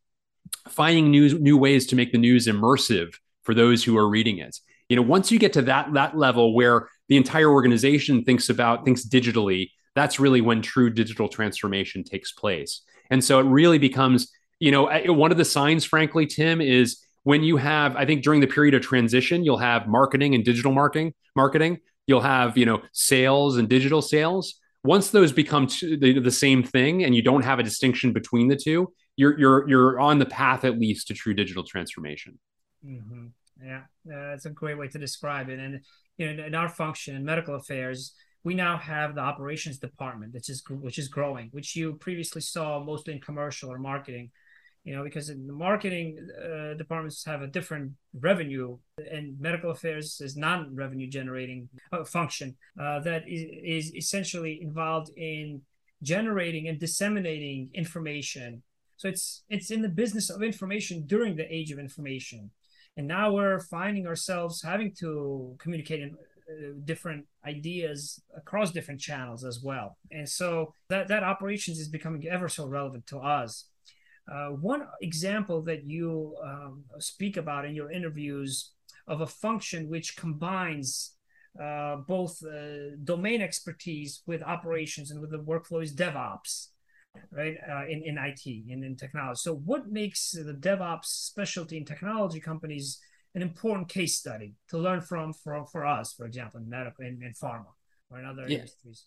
finding 0.68 1.10
new 1.10 1.38
new 1.38 1.56
ways 1.56 1.86
to 1.86 1.96
make 1.96 2.12
the 2.12 2.18
news 2.18 2.46
immersive 2.46 3.14
for 3.42 3.54
those 3.54 3.82
who 3.84 3.96
are 3.96 4.08
reading 4.08 4.38
it. 4.38 4.58
You 4.88 4.96
know 4.96 5.02
once 5.02 5.32
you 5.32 5.38
get 5.38 5.52
to 5.54 5.62
that 5.62 5.92
that 5.94 6.16
level 6.16 6.54
where 6.54 6.88
the 7.08 7.16
entire 7.16 7.50
organization 7.50 8.24
thinks 8.24 8.48
about 8.48 8.84
thinks 8.84 9.06
digitally 9.06 9.70
that's 9.96 10.20
really 10.20 10.42
when 10.42 10.62
true 10.62 10.90
digital 10.90 11.26
transformation 11.26 12.04
takes 12.04 12.30
place. 12.30 12.82
And 13.10 13.24
so 13.24 13.40
it 13.40 13.44
really 13.44 13.78
becomes 13.78 14.30
you 14.58 14.70
know 14.70 14.88
one 15.12 15.30
of 15.30 15.36
the 15.36 15.44
signs 15.44 15.84
frankly 15.84 16.26
tim 16.26 16.60
is 16.60 16.98
when 17.24 17.42
you 17.42 17.56
have 17.56 17.96
i 17.96 18.04
think 18.04 18.22
during 18.22 18.40
the 18.40 18.46
period 18.46 18.74
of 18.74 18.82
transition 18.82 19.44
you'll 19.44 19.58
have 19.58 19.86
marketing 19.86 20.34
and 20.34 20.44
digital 20.44 20.72
marketing 20.72 21.12
marketing 21.34 21.78
you'll 22.06 22.20
have 22.20 22.56
you 22.56 22.66
know 22.66 22.80
sales 22.92 23.56
and 23.56 23.68
digital 23.68 24.02
sales 24.02 24.60
once 24.84 25.10
those 25.10 25.32
become 25.32 25.66
the, 25.66 26.30
same 26.30 26.62
thing 26.62 27.02
and 27.02 27.14
you 27.14 27.22
don't 27.22 27.42
have 27.42 27.58
a 27.58 27.62
distinction 27.62 28.12
between 28.12 28.48
the 28.48 28.56
two 28.56 28.92
you're 29.16 29.38
you're 29.38 29.68
you're 29.68 30.00
on 30.00 30.18
the 30.18 30.26
path 30.26 30.64
at 30.64 30.78
least 30.78 31.08
to 31.08 31.14
true 31.14 31.34
digital 31.34 31.64
transformation 31.64 32.38
mm-hmm. 32.84 33.26
Yeah, 33.64 33.82
uh, 34.06 34.30
that's 34.30 34.46
a 34.46 34.50
great 34.50 34.78
way 34.78 34.88
to 34.88 34.98
describe 34.98 35.48
it. 35.48 35.58
And 35.58 35.80
you 36.18 36.34
know, 36.34 36.44
in 36.44 36.54
our 36.54 36.68
function 36.68 37.16
in 37.16 37.24
medical 37.24 37.54
affairs, 37.54 38.12
we 38.44 38.54
now 38.54 38.76
have 38.76 39.14
the 39.14 39.20
operations 39.20 39.78
department, 39.78 40.34
which 40.34 40.48
is 40.48 40.62
which 40.68 40.98
is 40.98 41.08
growing, 41.08 41.48
which 41.52 41.74
you 41.74 41.94
previously 41.94 42.40
saw 42.40 42.82
mostly 42.82 43.14
in 43.14 43.20
commercial 43.20 43.72
or 43.72 43.78
marketing. 43.78 44.30
You 44.86 44.94
know, 44.94 45.02
because 45.02 45.30
in 45.30 45.48
the 45.48 45.52
marketing 45.52 46.08
uh, 46.40 46.74
departments 46.74 47.24
have 47.24 47.42
a 47.42 47.48
different 47.48 47.90
revenue, 48.20 48.78
and 49.10 49.24
medical 49.40 49.72
affairs 49.72 50.20
is 50.20 50.36
non-revenue 50.36 51.08
generating 51.08 51.68
uh, 51.90 52.04
function 52.04 52.56
uh, 52.80 53.00
that 53.00 53.22
is, 53.26 53.42
is 53.64 53.94
essentially 53.96 54.60
involved 54.62 55.10
in 55.16 55.62
generating 56.04 56.68
and 56.68 56.78
disseminating 56.78 57.68
information. 57.74 58.62
So 58.96 59.08
it's 59.08 59.42
it's 59.48 59.72
in 59.72 59.82
the 59.82 59.88
business 60.02 60.30
of 60.30 60.44
information 60.44 61.04
during 61.04 61.34
the 61.34 61.52
age 61.52 61.72
of 61.72 61.80
information. 61.80 62.52
And 62.96 63.08
now 63.08 63.32
we're 63.32 63.58
finding 63.58 64.06
ourselves 64.06 64.62
having 64.62 64.94
to 65.00 65.56
communicate 65.58 66.00
in 66.00 66.10
uh, 66.48 66.78
different 66.84 67.26
ideas 67.44 68.22
across 68.36 68.70
different 68.70 69.00
channels 69.00 69.44
as 69.44 69.60
well. 69.62 69.98
And 70.12 70.28
so 70.28 70.74
that 70.90 71.08
that 71.08 71.24
operations 71.24 71.80
is 71.80 71.88
becoming 71.88 72.22
ever 72.28 72.48
so 72.48 72.66
relevant 72.66 73.08
to 73.08 73.18
us 73.18 73.66
uh, 74.30 74.48
one 74.48 74.86
example 75.00 75.62
that 75.62 75.84
you 75.84 76.34
um, 76.42 76.84
speak 76.98 77.36
about 77.36 77.64
in 77.64 77.74
your 77.74 77.90
interviews 77.90 78.72
of 79.06 79.20
a 79.20 79.26
function 79.26 79.88
which 79.88 80.16
combines 80.16 81.12
uh, 81.62 81.96
both 81.96 82.42
uh, 82.44 82.96
domain 83.04 83.40
expertise 83.40 84.22
with 84.26 84.42
operations 84.42 85.10
and 85.10 85.20
with 85.20 85.30
the 85.30 85.38
workflow 85.38 85.82
is 85.82 85.94
DevOps 85.94 86.68
right 87.30 87.56
uh, 87.70 87.86
in, 87.86 88.02
in 88.02 88.18
IT 88.18 88.46
and 88.70 88.84
in 88.84 88.96
technology 88.96 89.38
so 89.38 89.54
what 89.54 89.90
makes 89.90 90.32
the 90.32 90.52
devops 90.52 91.06
specialty 91.06 91.76
in 91.76 91.84
technology 91.84 92.40
companies 92.40 93.00
an 93.34 93.42
important 93.42 93.88
case 93.88 94.16
study 94.16 94.54
to 94.68 94.78
learn 94.78 95.00
from 95.00 95.32
for, 95.32 95.64
for 95.66 95.86
us 95.86 96.12
for 96.12 96.26
example 96.26 96.60
in 96.60 96.68
medical 96.68 97.04
in, 97.04 97.20
in 97.22 97.32
pharma 97.32 97.72
or 98.10 98.18
in 98.18 98.26
other 98.26 98.44
yeah. 98.46 98.58
industries 98.58 99.04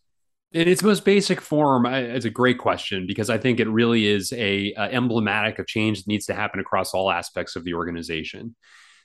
in 0.51 0.67
its 0.67 0.81
most 0.81 1.05
basic 1.05 1.41
form, 1.41 1.85
it's 1.85 2.25
a 2.25 2.29
great 2.29 2.57
question 2.57 3.05
because 3.05 3.29
I 3.29 3.37
think 3.37 3.59
it 3.59 3.69
really 3.69 4.07
is 4.07 4.33
a, 4.33 4.73
a 4.77 4.91
emblematic 4.91 5.59
of 5.59 5.67
change 5.67 5.99
that 5.99 6.07
needs 6.07 6.25
to 6.25 6.33
happen 6.33 6.59
across 6.59 6.93
all 6.93 7.11
aspects 7.11 7.55
of 7.55 7.63
the 7.63 7.75
organization. 7.75 8.55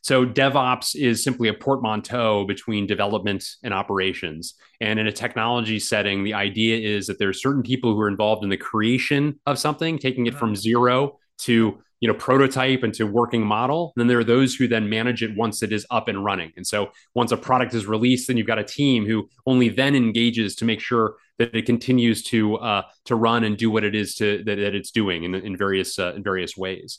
So 0.02 0.26
DevOps 0.26 0.94
is 0.94 1.24
simply 1.24 1.48
a 1.48 1.54
portmanteau 1.54 2.44
between 2.46 2.86
development 2.86 3.44
and 3.62 3.72
operations. 3.72 4.54
And 4.80 4.98
in 4.98 5.06
a 5.06 5.12
technology 5.12 5.78
setting, 5.78 6.24
the 6.24 6.34
idea 6.34 6.76
is 6.76 7.06
that 7.06 7.18
there's 7.18 7.42
certain 7.42 7.62
people 7.62 7.94
who 7.94 8.00
are 8.00 8.08
involved 8.08 8.44
in 8.44 8.50
the 8.50 8.58
creation 8.58 9.40
of 9.46 9.58
something, 9.58 9.98
taking 9.98 10.26
it 10.26 10.34
from 10.34 10.50
uh-huh. 10.50 10.60
zero 10.60 11.18
to 11.38 11.78
you 12.04 12.08
know 12.08 12.14
prototype 12.14 12.84
into 12.84 13.06
working 13.06 13.40
model 13.40 13.94
and 13.96 14.00
then 14.02 14.08
there 14.08 14.18
are 14.18 14.24
those 14.24 14.54
who 14.54 14.68
then 14.68 14.90
manage 14.90 15.22
it 15.22 15.34
once 15.34 15.62
it 15.62 15.72
is 15.72 15.86
up 15.90 16.06
and 16.08 16.22
running 16.22 16.52
and 16.56 16.66
so 16.66 16.90
once 17.14 17.32
a 17.32 17.36
product 17.36 17.72
is 17.72 17.86
released 17.86 18.26
then 18.28 18.36
you've 18.36 18.46
got 18.46 18.58
a 18.58 18.64
team 18.64 19.06
who 19.06 19.26
only 19.46 19.70
then 19.70 19.94
engages 19.94 20.54
to 20.54 20.66
make 20.66 20.80
sure 20.80 21.16
that 21.38 21.54
it 21.56 21.64
continues 21.64 22.22
to 22.22 22.56
uh, 22.56 22.82
to 23.06 23.16
run 23.16 23.44
and 23.44 23.56
do 23.56 23.70
what 23.70 23.84
it 23.84 23.94
is 23.94 24.14
to 24.16 24.44
that, 24.44 24.56
that 24.56 24.74
it's 24.74 24.90
doing 24.90 25.24
in, 25.24 25.34
in 25.34 25.56
various 25.56 25.98
uh, 25.98 26.12
in 26.14 26.22
various 26.22 26.58
ways 26.58 26.98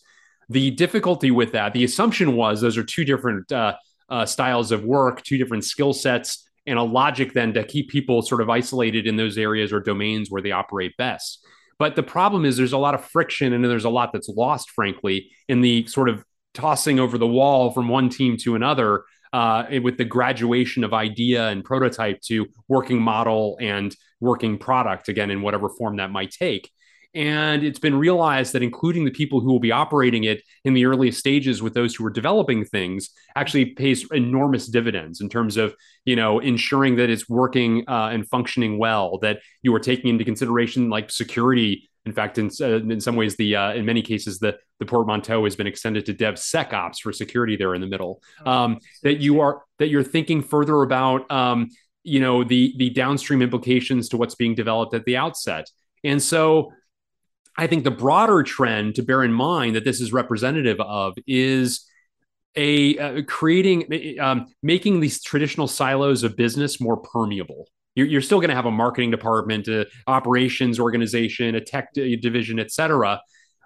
the 0.50 0.72
difficulty 0.72 1.32
with 1.32 1.54
that, 1.54 1.74
the 1.74 1.84
assumption 1.84 2.36
was 2.36 2.62
those 2.62 2.78
are 2.78 2.84
two 2.84 3.06
different 3.06 3.52
uh, 3.52 3.76
uh, 4.10 4.26
styles 4.26 4.72
of 4.72 4.84
work, 4.84 5.24
two 5.24 5.38
different 5.38 5.64
skill 5.64 5.94
sets, 5.94 6.48
and 6.68 6.78
a 6.78 6.84
logic 6.84 7.34
then 7.34 7.54
to 7.54 7.64
keep 7.64 7.90
people 7.90 8.22
sort 8.22 8.42
of 8.42 8.50
isolated 8.50 9.08
in 9.08 9.16
those 9.16 9.38
areas 9.38 9.72
or 9.74 9.80
domains 9.80 10.30
where 10.30 10.42
they 10.42 10.52
operate 10.52 10.96
best. 10.98 11.46
But 11.78 11.96
the 11.96 12.04
problem 12.04 12.46
is 12.46 12.58
there's 12.58 12.74
a 12.74 12.78
lot 12.78 12.96
of 12.96 13.04
friction 13.04 13.54
and 13.54 13.64
there's 13.64 13.86
a 13.86 13.90
lot 13.90 14.14
that's 14.14 14.30
lost, 14.30 14.72
frankly, 14.72 15.32
in 15.48 15.62
the 15.62 15.86
sort 15.88 16.10
of 16.10 16.24
tossing 16.54 17.00
over 17.00 17.18
the 17.18 17.28
wall 17.28 17.72
from 17.72 17.90
one 17.90 18.10
team 18.10 18.38
to 18.38 18.56
another 18.56 19.04
uh, 19.34 19.66
with 19.84 19.98
the 19.98 20.06
graduation 20.06 20.86
of 20.86 20.94
idea 20.94 21.50
and 21.50 21.66
prototype 21.66 22.22
to 22.22 22.48
working 22.70 23.02
model 23.02 23.58
and 23.60 23.94
working 24.22 24.58
product, 24.58 25.10
again, 25.10 25.30
in 25.30 25.42
whatever 25.42 25.68
form 25.68 25.98
that 25.98 26.10
might 26.10 26.32
take. 26.32 26.72
And 27.16 27.64
it's 27.64 27.80
been 27.80 27.98
realized 27.98 28.52
that 28.54 28.62
including 28.62 29.06
the 29.06 29.12
people 29.12 29.40
who 29.40 29.48
will 29.48 29.60
be 29.60 29.72
operating 29.72 30.26
it 30.26 30.44
in 30.66 30.74
the 30.74 30.86
earliest 30.86 31.18
stages 31.18 31.62
with 31.62 31.74
those 31.74 31.96
who 31.96 32.06
are 32.06 32.10
developing 32.10 32.66
things 32.66 33.10
actually 33.38 33.68
pays 33.68 34.06
enormous 34.12 34.68
dividends 34.68 35.22
in 35.22 35.30
terms 35.30 35.56
of, 35.56 35.74
you 36.04 36.18
know, 36.18 36.40
ensuring 36.40 36.98
that 36.98 37.10
it's 37.10 37.30
working 37.30 37.86
uh, 37.88 38.10
and 38.12 38.28
functioning 38.28 38.78
well, 38.78 39.18
that 39.20 39.40
you 39.62 39.74
are 39.74 39.80
taking 39.80 40.10
into 40.10 40.26
consideration 40.26 40.90
like 40.90 41.10
security. 41.10 41.90
In 42.06 42.12
fact, 42.12 42.38
in, 42.38 42.52
uh, 42.60 42.76
in 42.76 43.00
some 43.00 43.16
ways, 43.16 43.38
the 43.38 43.56
uh, 43.56 43.74
in 43.74 43.86
many 43.86 44.02
cases, 44.02 44.38
the 44.38 44.58
the 44.80 44.86
portmanteau 44.86 45.46
has 45.46 45.56
been 45.56 45.68
extended 45.68 46.06
to 46.06 46.14
DevSecOps 46.14 47.00
for 47.02 47.14
security 47.14 47.56
there 47.56 47.74
in 47.74 47.82
the 47.82 47.88
middle. 47.88 48.22
Oh, 48.46 48.52
um, 48.52 48.80
that 49.04 49.22
you 49.22 49.40
are 49.40 49.64
that 49.80 49.88
you're 49.88 50.04
thinking 50.04 50.44
further 50.44 50.82
about, 50.82 51.32
um, 51.32 51.70
you 52.04 52.20
know, 52.20 52.44
the 52.44 52.76
the 52.78 52.90
downstream 52.90 53.42
implications 53.42 54.10
to 54.10 54.18
what's 54.18 54.36
being 54.36 54.54
developed 54.54 54.94
at 54.94 55.06
the 55.06 55.16
outset. 55.18 55.68
And 56.04 56.22
so 56.22 56.72
I 57.58 57.68
think 57.68 57.84
the 57.84 57.92
broader 57.92 58.44
trend 58.44 58.96
to 58.96 59.04
bear 59.04 59.24
in 59.24 59.32
mind 59.32 59.76
that 59.76 59.86
this 59.86 60.02
is 60.02 60.12
representative 60.12 60.80
of 60.82 61.16
is 61.26 61.86
a 62.56 62.98
uh, 62.98 63.22
creating 63.28 64.20
um, 64.20 64.48
making 64.64 65.00
these 65.00 65.22
traditional 65.22 65.68
silos 65.68 66.24
of 66.24 66.36
business 66.36 66.80
more 66.80 66.98
permeable. 66.98 67.68
You're, 67.96 68.08
you're 68.08 68.22
still 68.22 68.40
going 68.40 68.50
to 68.50 68.56
have 68.56 68.66
a 68.66 68.72
marketing 68.72 69.12
department, 69.12 69.68
a 69.68 69.88
operations 70.08 70.80
organization, 70.80 71.56
a 71.56 71.62
tech 71.62 71.94
division, 71.94 72.60
et 72.60 72.72
cetera. 72.72 73.22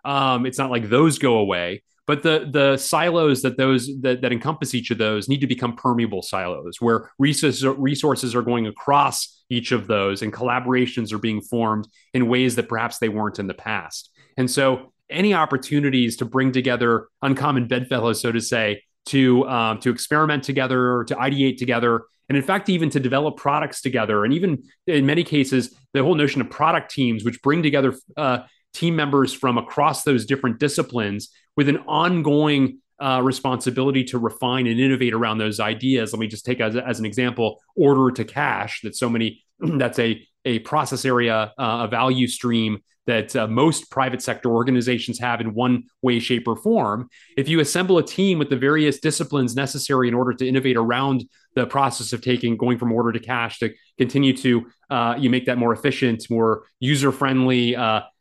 Um, 0.05 0.45
it's 0.45 0.57
not 0.57 0.69
like 0.69 0.89
those 0.89 1.17
go 1.19 1.37
away, 1.37 1.83
but 2.09 2.23
the 2.23 2.49
the 2.51 2.75
silos 2.75 3.43
that 3.43 3.55
those 3.55 3.87
that, 4.01 4.21
that 4.21 4.31
encompass 4.31 4.73
each 4.73 4.89
of 4.89 4.97
those 4.97 5.29
need 5.29 5.41
to 5.41 5.45
become 5.45 5.75
permeable 5.75 6.23
silos 6.23 6.81
where 6.81 7.11
resources 7.19 7.63
resources 7.77 8.33
are 8.33 8.41
going 8.41 8.65
across 8.65 9.43
each 9.51 9.71
of 9.71 9.85
those 9.85 10.23
and 10.23 10.33
collaborations 10.33 11.13
are 11.13 11.19
being 11.19 11.39
formed 11.39 11.87
in 12.15 12.27
ways 12.27 12.55
that 12.55 12.67
perhaps 12.67 12.97
they 12.97 13.09
weren't 13.09 13.37
in 13.37 13.45
the 13.45 13.53
past. 13.53 14.09
And 14.37 14.49
so 14.49 14.91
any 15.07 15.35
opportunities 15.35 16.17
to 16.17 16.25
bring 16.25 16.51
together 16.51 17.09
uncommon 17.21 17.67
bedfellows 17.67 18.19
so 18.19 18.31
to 18.31 18.41
say 18.41 18.81
to 19.05 19.47
um, 19.47 19.79
to 19.79 19.91
experiment 19.91 20.43
together 20.43 21.03
to 21.03 21.15
ideate 21.15 21.57
together 21.57 22.05
and 22.27 22.35
in 22.35 22.43
fact 22.43 22.69
even 22.69 22.89
to 22.89 22.99
develop 22.99 23.37
products 23.37 23.81
together 23.81 24.25
and 24.25 24.33
even 24.33 24.63
in 24.87 25.05
many 25.05 25.23
cases 25.23 25.75
the 25.93 26.01
whole 26.01 26.15
notion 26.15 26.41
of 26.41 26.49
product 26.49 26.89
teams 26.89 27.23
which 27.23 27.39
bring 27.43 27.61
together 27.61 27.93
uh, 28.17 28.39
team 28.73 28.95
members 28.95 29.33
from 29.33 29.57
across 29.57 30.03
those 30.03 30.25
different 30.25 30.59
disciplines 30.59 31.29
with 31.55 31.69
an 31.69 31.77
ongoing 31.87 32.79
uh, 32.99 33.21
responsibility 33.23 34.03
to 34.03 34.17
refine 34.17 34.67
and 34.67 34.79
innovate 34.79 35.13
around 35.13 35.37
those 35.37 35.59
ideas. 35.59 36.11
Let 36.11 36.19
me 36.19 36.27
just 36.27 36.45
take 36.45 36.59
as, 36.59 36.75
as 36.75 36.99
an 36.99 37.05
example 37.05 37.61
order 37.75 38.11
to 38.11 38.25
cash 38.25 38.81
that 38.83 38.95
so 38.95 39.09
many 39.09 39.43
that's 39.59 39.99
a 39.99 40.25
a 40.45 40.59
process 40.59 41.03
area, 41.03 41.53
uh, 41.57 41.85
a 41.85 41.87
value 41.87 42.27
stream 42.27 42.79
that 43.05 43.35
uh, 43.35 43.47
most 43.47 43.89
private 43.89 44.21
sector 44.21 44.49
organizations 44.51 45.19
have 45.19 45.41
in 45.41 45.53
one 45.53 45.83
way, 46.01 46.19
shape, 46.19 46.47
or 46.47 46.55
form. 46.55 47.09
If 47.35 47.49
you 47.49 47.59
assemble 47.59 47.97
a 47.97 48.05
team 48.05 48.37
with 48.39 48.49
the 48.49 48.55
various 48.55 48.99
disciplines 48.99 49.55
necessary 49.55 50.07
in 50.07 50.13
order 50.13 50.33
to 50.33 50.47
innovate 50.47 50.77
around 50.77 51.25
the 51.55 51.65
process 51.65 52.13
of 52.13 52.21
taking 52.21 52.55
going 52.55 52.77
from 52.77 52.91
order 52.91 53.11
to 53.11 53.19
cash 53.19 53.59
to 53.59 53.73
continue 53.97 54.35
to 54.37 54.67
uh, 54.89 55.15
you 55.17 55.29
make 55.29 55.45
that 55.47 55.57
more 55.57 55.73
efficient, 55.73 56.29
more 56.29 56.63
user 56.79 57.11
friendly, 57.11 57.75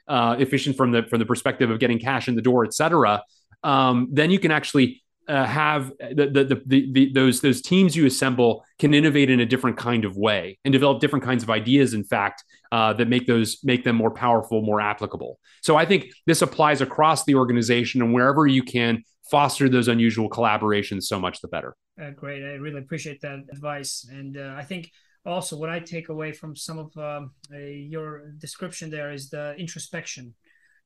uh, 0.09 0.37
efficient 0.39 0.77
from 0.77 0.93
the 0.93 1.03
from 1.05 1.19
the 1.19 1.27
perspective 1.27 1.71
of 1.71 1.79
getting 1.79 1.99
cash 1.99 2.29
in 2.29 2.35
the 2.35 2.43
door, 2.43 2.65
et 2.65 2.75
cetera. 2.75 3.23
Um, 3.63 4.09
then 4.13 4.31
you 4.31 4.39
can 4.39 4.51
actually 4.51 5.03
uh, 5.29 5.45
have 5.45 5.93
the, 5.99 6.27
the, 6.27 6.63
the, 6.67 6.93
the, 6.93 7.13
those 7.13 7.41
those 7.41 7.61
teams 7.61 7.95
you 7.95 8.07
assemble 8.07 8.65
can 8.79 8.95
innovate 8.95 9.29
in 9.29 9.41
a 9.41 9.47
different 9.47 9.77
kind 9.77 10.05
of 10.05 10.17
way 10.17 10.59
and 10.65 10.73
develop 10.73 11.01
different 11.01 11.25
kinds 11.25 11.43
of 11.43 11.51
ideas 11.51 11.93
in 11.93 12.03
fact 12.03 12.43
uh, 12.73 12.93
that 12.95 13.09
make 13.09 13.27
those 13.27 13.59
make 13.63 13.85
them 13.85 13.97
more 13.97 14.11
powerful 14.11 14.63
more 14.63 14.81
applicable. 14.81 15.39
So 15.63 15.77
i 15.77 15.85
think 15.85 16.07
this 16.27 16.41
applies 16.41 16.81
across 16.81 17.25
the 17.25 17.35
organization 17.35 18.01
and 18.01 18.15
wherever 18.15 18.47
you 18.47 18.63
can 18.63 19.03
foster 19.31 19.69
those 19.69 19.89
unusual 19.89 20.31
collaborations 20.31 21.03
so 21.03 21.21
much 21.21 21.43
the 21.43 21.49
better. 21.49 21.77
Uh, 22.01 22.11
great. 22.11 22.43
I 22.43 22.55
really 22.55 22.79
appreciate 22.79 23.21
that 23.21 23.41
advice. 23.53 24.07
And 24.11 24.39
uh, 24.39 24.55
i 24.57 24.65
think 24.65 24.91
also 25.29 25.57
what 25.57 25.71
i 25.71 25.79
take 25.79 26.09
away 26.09 26.33
from 26.33 26.57
some 26.57 26.79
of 26.79 26.97
um, 26.97 27.31
your 27.51 28.33
description 28.39 28.91
there 28.91 29.13
is 29.13 29.29
the 29.31 29.55
introspection 29.57 30.35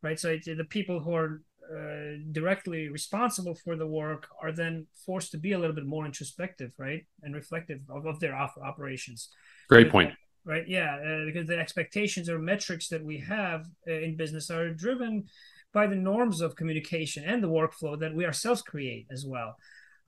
right 0.03 0.19
so 0.19 0.31
it, 0.31 0.45
the 0.45 0.65
people 0.65 1.01
who 1.01 1.15
are 1.15 1.43
uh, 1.71 2.19
directly 2.33 2.89
responsible 2.89 3.55
for 3.55 3.77
the 3.77 3.87
work 3.87 4.29
are 4.43 4.53
then 4.53 4.87
forced 5.07 5.31
to 5.31 5.39
be 5.39 5.53
a 5.53 5.59
little 5.59 5.75
bit 5.75 5.87
more 5.87 6.05
introspective, 6.05 6.73
right, 6.77 7.07
and 7.23 7.35
reflective 7.35 7.81
of, 7.89 8.05
of 8.05 8.21
their 8.21 8.35
op- 8.35 8.59
operations. 8.63 9.31
Great 9.69 9.91
point. 9.91 10.13
right? 10.45 10.69
Yeah, 10.69 10.97
uh, 10.97 11.25
because 11.25 11.47
the 11.47 11.59
expectations 11.59 12.29
or 12.29 12.39
metrics 12.39 12.89
that 12.89 13.05
we 13.05 13.19
have 13.21 13.67
uh, 13.89 13.93
in 13.93 14.17
business 14.17 14.51
are 14.51 14.75
driven 14.75 15.25
by 15.73 15.87
the 15.87 15.97
norms 15.97 16.41
of 16.41 16.57
communication 16.57 17.25
and 17.25 17.43
the 17.43 17.49
workflow 17.49 17.99
that 17.99 18.15
we 18.15 18.27
ourselves 18.27 18.61
create 18.61 19.07
as 19.11 19.25
well. 19.25 19.57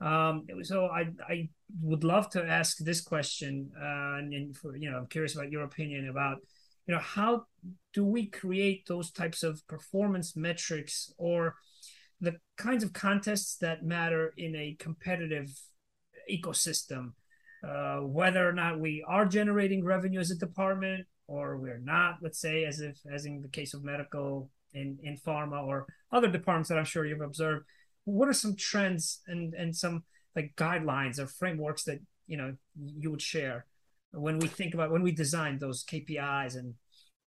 Um, 0.01 0.47
so 0.63 0.87
I 0.87 1.09
I 1.29 1.49
would 1.81 2.05
love 2.05 2.31
to 2.31 2.45
ask 2.45 2.79
this 2.79 3.01
question, 3.01 3.71
uh, 3.81 4.19
and, 4.19 4.57
for 4.57 4.77
you 4.77 4.91
know, 4.91 4.99
I'm 4.99 5.07
curious 5.07 5.35
about 5.35 5.51
your 5.51 5.63
opinion 5.63 6.09
about 6.09 6.39
you 6.87 6.95
know 6.95 7.01
how 7.01 7.45
do 7.93 8.05
we 8.05 8.27
create 8.27 8.87
those 8.87 9.11
types 9.11 9.43
of 9.43 9.67
performance 9.69 10.37
metrics 10.37 11.13
or 11.17 11.55
the 12.21 12.37
kinds 12.57 12.85
of 12.85 12.93
contests 12.93 13.57
that 13.59 13.85
matter 13.85 14.33
in 14.37 14.55
a 14.57 14.77
competitive 14.79 15.51
ecosystem? 16.31 17.13
Uh, 17.67 18.01
whether 18.01 18.47
or 18.47 18.53
not 18.53 18.79
we 18.79 19.03
are 19.09 19.25
generating 19.25 19.83
revenue 19.83 20.21
as 20.21 20.31
a 20.31 20.37
department 20.37 21.07
or 21.27 21.57
we're 21.57 21.79
not 21.79 22.19
let's 22.21 22.39
say 22.39 22.65
as 22.65 22.81
if 22.81 22.99
as 23.11 23.25
in 23.25 23.41
the 23.41 23.49
case 23.49 23.73
of 23.75 23.83
medical 23.83 24.51
in 24.75 24.99
in 25.03 25.17
pharma 25.17 25.65
or 25.65 25.87
other 26.13 26.29
departments 26.29 26.69
that 26.69 26.79
i'm 26.79 26.85
sure 26.85 27.07
you've 27.07 27.21
observed 27.21 27.65
what 28.05 28.29
are 28.29 28.35
some 28.35 28.57
trends 28.57 29.21
and 29.27 29.55
and 29.55 29.75
some 29.75 30.05
like 30.37 30.55
guidelines 30.57 31.19
or 31.19 31.27
frameworks 31.27 31.85
that 31.85 32.01
you 32.27 32.37
know 32.37 32.55
you 32.77 33.11
would 33.11 33.23
share 33.23 33.67
when 34.13 34.39
we 34.39 34.49
think 34.49 34.75
about 34.75 34.91
when 34.91 35.03
we 35.03 35.13
design 35.13 35.59
those 35.59 35.85
KPIs 35.85 36.57
and 36.57 36.75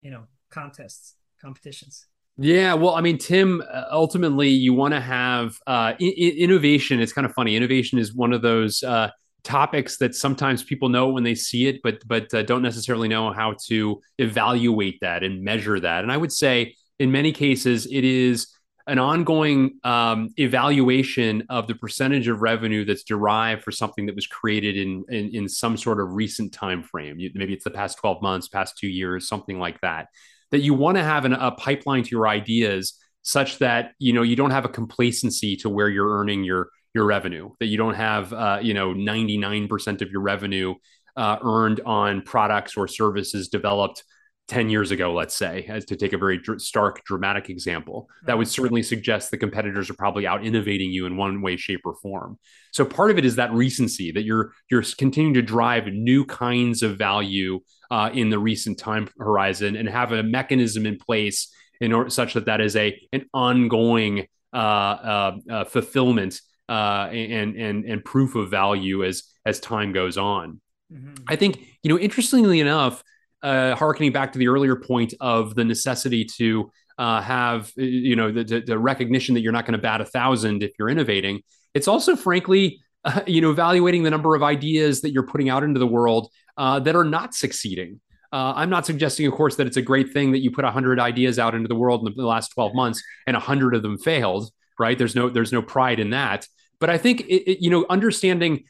you 0.02 0.12
know 0.12 0.24
contests 0.50 1.16
competitions. 1.42 2.08
Yeah, 2.40 2.76
well, 2.76 2.94
I 2.94 3.02
mean, 3.02 3.18
Tim, 3.18 3.64
uh, 3.68 3.86
ultimately, 3.90 4.50
you 4.50 4.72
want 4.72 4.94
to 4.94 5.02
have 5.02 5.58
uh, 5.66 5.94
I- 6.00 6.36
innovation. 6.38 7.00
It's 7.00 7.12
kind 7.14 7.26
of 7.26 7.34
funny. 7.34 7.56
Innovation 7.56 7.98
is 7.98 8.14
one 8.14 8.32
of 8.32 8.44
those 8.44 8.84
uh, 8.84 9.10
topics 9.44 9.98
that 9.98 10.14
sometimes 10.14 10.62
people 10.62 10.90
know 10.90 11.08
when 11.10 11.24
they 11.24 11.34
see 11.34 11.68
it, 11.68 11.82
but 11.82 12.08
but 12.08 12.32
uh, 12.34 12.44
don't 12.44 12.62
necessarily 12.62 13.08
know 13.08 13.34
how 13.34 13.56
to 13.68 14.02
evaluate 14.20 15.00
that 15.02 15.24
and 15.24 15.44
measure 15.44 15.80
that. 15.80 16.04
And 16.04 16.12
I 16.12 16.18
would 16.18 16.32
say, 16.32 16.76
in 17.00 17.12
many 17.12 17.32
cases, 17.32 17.88
it 17.88 18.04
is 18.04 18.48
an 18.88 19.00
ongoing 19.00 19.80
um, 19.84 20.30
evaluation 20.38 21.44
of 21.50 21.68
the 21.68 21.76
percentage 21.76 22.28
of 22.30 22.42
revenue 22.42 22.86
that's 22.86 23.04
derived 23.04 23.64
for 23.64 23.72
something 23.72 24.06
that 24.06 24.16
was 24.16 24.26
created 24.26 24.78
in, 24.78 25.04
in, 25.10 25.30
in 25.36 25.50
some 25.50 25.76
sort 25.76 26.00
of 26.00 26.14
recent 26.14 26.54
time 26.54 26.82
frame. 26.82 27.18
maybe 27.36 27.54
it's 27.54 27.66
the 27.66 27.70
past 27.70 27.98
12 28.00 28.22
months, 28.22 28.48
past 28.48 28.78
two 28.78 28.88
years, 28.88 29.28
something 29.28 29.60
like 29.60 29.80
that. 29.82 30.08
That 30.52 30.60
you 30.60 30.74
want 30.74 30.98
to 30.98 31.04
have 31.04 31.26
an, 31.26 31.34
a 31.34 31.52
pipeline 31.52 32.04
to 32.04 32.10
your 32.10 32.28
ideas 32.28 32.98
such 33.24 33.58
that 33.58 33.92
you 34.00 34.14
know 34.14 34.22
you 34.22 34.38
don't 34.38 34.52
have 34.52 34.64
a 34.64 34.70
complacency 34.70 35.58
to 35.58 35.70
where 35.70 35.90
you're 35.90 36.18
earning 36.18 36.46
your 36.46 36.70
your 36.94 37.04
revenue. 37.04 37.50
That 37.60 37.66
you 37.66 37.78
don't 37.78 37.96
have 37.96 38.32
uh, 38.32 38.60
you 38.62 38.74
know 38.74 38.94
99% 38.94 40.02
of 40.02 40.10
your 40.10 40.22
revenue 40.22 40.76
uh, 41.18 41.38
earned 41.44 41.82
on 41.86 42.22
products 42.22 42.78
or 42.78 42.88
services 42.88 43.50
developed 43.50 44.06
10 44.48 44.70
years 44.70 44.92
ago, 44.92 45.14
let's 45.14 45.36
say, 45.36 45.66
as 45.68 45.84
to 45.86 45.96
take 45.98 46.14
a 46.14 46.18
very 46.18 46.38
dr- 46.38 46.62
stark, 46.62 47.04
dramatic 47.04 47.50
example, 47.50 48.10
that 48.26 48.38
would 48.38 48.48
certainly 48.48 48.82
suggest 48.82 49.30
the 49.30 49.38
competitors 49.38 49.90
are 49.90 49.94
probably 49.96 50.26
out 50.26 50.46
innovating 50.46 50.90
you 50.90 51.06
in 51.06 51.18
one 51.18 51.42
way, 51.42 51.58
shape, 51.58 51.82
or 51.84 51.96
form. 51.96 52.40
So 52.72 52.86
part 52.86 53.12
of 53.12 53.18
it 53.18 53.26
is 53.26 53.36
that 53.36 53.52
recency 53.52 54.12
that 54.14 54.24
you're 54.24 54.54
you're 54.72 54.84
continuing 54.98 55.34
to 55.34 55.42
drive 55.42 55.88
new 55.88 56.24
kinds 56.24 56.82
of 56.82 56.98
value 56.98 57.60
uh, 57.92 58.10
in 58.14 58.30
the 58.30 58.40
recent 58.40 58.78
time 58.78 59.10
horizon 59.20 59.76
and 59.76 59.90
have 59.90 60.14
a 60.14 60.24
mechanism 60.24 60.86
in 60.86 60.98
place 60.98 61.54
in 61.82 61.92
order 61.92 62.10
such 62.10 62.34
that 62.34 62.46
that 62.46 62.62
is 62.62 62.76
a 62.76 63.00
an 63.12 63.26
ongoing 63.34 64.28
uh, 64.54 64.56
uh, 64.56 65.38
uh 65.50 65.64
fulfillment 65.66 66.40
uh, 66.70 67.10
and 67.12 67.56
and 67.58 67.84
and 67.84 68.06
proof 68.06 68.36
of 68.36 68.50
value 68.50 69.04
as 69.04 69.24
as 69.46 69.60
time 69.60 69.92
goes 69.92 70.18
on. 70.18 70.62
Mm-hmm. 70.92 71.24
I 71.28 71.36
think 71.36 71.60
you 71.84 71.90
know, 71.90 72.00
interestingly 72.00 72.62
enough 72.62 73.04
uh, 73.48 73.76
harkening 73.76 74.12
back 74.12 74.34
to 74.34 74.40
the 74.40 74.48
earlier 74.48 74.76
point 74.76 75.14
of 75.20 75.56
the 75.56 75.64
necessity 75.64 76.26
to 76.26 76.72
uh, 76.98 77.22
have 77.22 77.72
you 77.76 78.16
know 78.16 78.32
the, 78.32 78.62
the, 78.66 78.78
recognition 78.78 79.36
that 79.36 79.42
you're 79.42 79.52
not 79.52 79.66
going 79.66 79.78
to 79.78 79.82
bat 79.82 80.02
a 80.02 80.06
thousand 80.06 80.64
if 80.64 80.72
you're 80.78 80.90
innovating. 80.90 81.42
It's 81.74 81.88
also 81.88 82.16
frankly 82.16 82.82
uh, 83.06 83.22
you 83.28 83.42
know 83.42 83.52
evaluating 83.52 84.04
the 84.04 84.10
number 84.10 84.36
of 84.36 84.44
ideas 84.44 85.02
that 85.02 85.12
you're 85.12 85.28
putting 85.28 85.50
out 85.50 85.64
into 85.64 85.80
the 85.80 85.88
world 85.88 86.30
uh, 86.58 86.80
that 86.80 86.96
are 86.96 87.06
not 87.06 87.34
succeeding. 87.34 88.02
Uh, 88.34 88.52
i'm 88.58 88.70
not 88.70 88.86
suggesting 88.86 89.26
of 89.26 89.32
course 89.32 89.56
that 89.56 89.68
it's 89.68 89.78
a 89.78 89.82
great 89.82 90.12
thing 90.12 90.34
that 90.34 90.40
you 90.40 90.52
put 90.52 90.66
100 90.66 91.00
ideas 91.00 91.40
out 91.40 91.56
into 91.56 91.70
the 91.70 91.76
world 91.76 92.06
in 92.06 92.14
the 92.14 92.26
last 92.26 92.50
12 92.50 92.76
months 92.76 93.02
and 93.26 93.36
100 93.36 93.74
of 93.74 93.82
them 93.82 93.98
failed 93.98 94.52
right? 94.80 94.98
There's 94.98 95.16
no 95.16 95.30
there's 95.30 95.52
no 95.52 95.62
pride 95.62 96.00
in 96.00 96.12
that. 96.12 96.48
But 96.80 96.90
i 96.90 96.98
think 96.98 97.22
it, 97.22 97.52
it, 97.52 97.64
you 97.64 97.70
know 97.70 97.86
understanding 97.90 98.64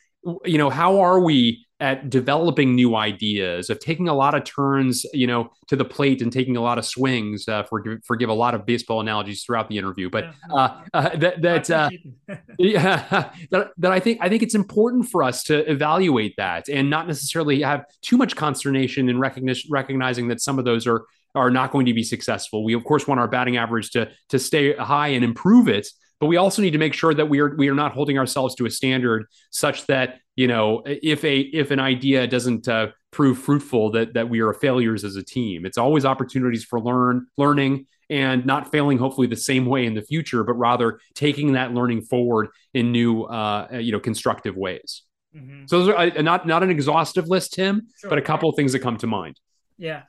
you 0.46 0.58
know 0.58 0.70
how 0.70 1.00
are 1.02 1.20
we 1.20 1.66
at 1.80 2.10
developing 2.10 2.74
new 2.74 2.96
ideas, 2.96 3.70
of 3.70 3.80
taking 3.80 4.08
a 4.08 4.13
lot 4.13 4.34
of 4.34 4.44
turns, 4.44 5.06
you 5.13 5.28
know, 5.28 5.52
to 5.68 5.76
the 5.76 5.86
plate 5.86 6.22
and 6.24 6.34
taking 6.34 6.58
a 6.58 6.62
lot 6.62 6.80
of 6.80 6.86
swings. 6.86 7.48
Uh, 7.48 7.63
forgive, 7.63 8.00
forgive 8.04 8.30
a 8.30 8.34
lot 8.34 8.56
of 8.56 8.66
baseball 8.66 9.00
analogies 9.00 9.44
throughout 9.44 9.70
the 9.70 9.78
interview, 9.78 10.10
but 10.10 10.26
uh, 10.50 10.82
uh, 10.94 11.16
that 11.18 11.42
that 11.42 11.70
uh, 11.70 11.90
yeah, 12.60 13.32
that, 13.52 13.72
that 13.78 13.92
I 13.92 14.00
think 14.00 14.20
I 14.22 14.30
think 14.30 14.42
it's 14.42 14.56
important 14.56 15.08
for 15.10 15.22
us 15.22 15.44
to 15.44 15.70
evaluate 15.70 16.34
that 16.38 16.68
and 16.68 16.90
not 16.90 17.08
necessarily 17.08 17.62
have 17.62 17.86
too 18.02 18.18
much 18.18 18.36
consternation 18.36 19.08
in 19.08 19.20
recognition, 19.20 19.70
recognizing 19.72 20.30
that 20.30 20.42
some 20.42 20.58
of 20.58 20.66
those 20.66 20.88
are 20.88 21.06
are 21.36 21.52
not 21.52 21.72
going 21.72 21.86
to 21.86 21.94
be 21.94 22.04
successful. 22.04 22.63
We 22.63 22.74
of 22.74 22.84
course 22.84 23.08
want 23.08 23.20
our 23.20 23.28
batting 23.28 23.58
average 23.58 23.92
to 23.92 24.10
to 24.30 24.40
stay 24.40 24.76
high 24.76 25.10
and 25.10 25.24
improve 25.24 25.68
it, 25.68 25.88
but 26.20 26.28
we 26.28 26.38
also 26.38 26.62
need 26.62 26.72
to 26.72 26.78
make 26.78 26.94
sure 26.94 27.14
that 27.14 27.30
we 27.30 27.40
are 27.40 27.56
we 27.56 27.70
are 27.70 27.76
not 27.76 27.94
holding 27.94 28.18
ourselves 28.18 28.56
to 28.56 28.66
a 28.66 28.70
standard 28.70 29.28
such 29.50 29.86
that 29.88 30.20
you 30.36 30.48
know 30.48 30.84
if 30.86 31.24
a 31.24 31.40
if 31.40 31.72
an 31.72 31.80
idea 31.80 32.28
doesn't 32.28 32.68
uh, 32.68 32.88
prove 33.12 33.38
fruitful 33.38 33.92
that 33.92 34.14
that 34.14 34.30
we 34.30 34.40
are 34.40 34.54
failures 34.54 35.04
as 35.04 35.16
a 35.16 35.24
team 35.24 35.66
it's 35.66 35.78
always 35.78 36.06
opportunities 36.06 36.64
for 36.64 36.80
learn 36.80 37.28
learning 37.38 37.86
and 38.10 38.46
not 38.46 38.72
failing 38.72 38.98
hopefully 38.98 39.28
the 39.28 39.36
same 39.36 39.66
way 39.66 39.86
in 39.86 39.94
the 39.94 40.02
future 40.02 40.44
but 40.44 40.54
rather 40.54 41.00
taking 41.14 41.54
that 41.54 41.74
learning 41.74 42.02
forward 42.02 42.48
in 42.74 42.92
new 42.92 43.24
uh, 43.24 43.68
you 43.80 43.92
know 43.92 44.00
constructive 44.00 44.56
ways 44.56 45.04
mm-hmm. 45.36 45.66
so 45.68 45.80
those 45.80 45.90
are 45.90 45.98
uh, 45.98 46.22
not 46.22 46.48
not 46.48 46.64
an 46.64 46.70
exhaustive 46.70 47.28
list 47.28 47.54
tim 47.54 47.88
sure. 48.00 48.10
but 48.10 48.18
a 48.18 48.22
couple 48.22 48.50
of 48.50 48.56
things 48.56 48.72
that 48.72 48.80
come 48.80 48.98
to 48.98 49.08
mind 49.08 49.40
yeah 49.78 50.04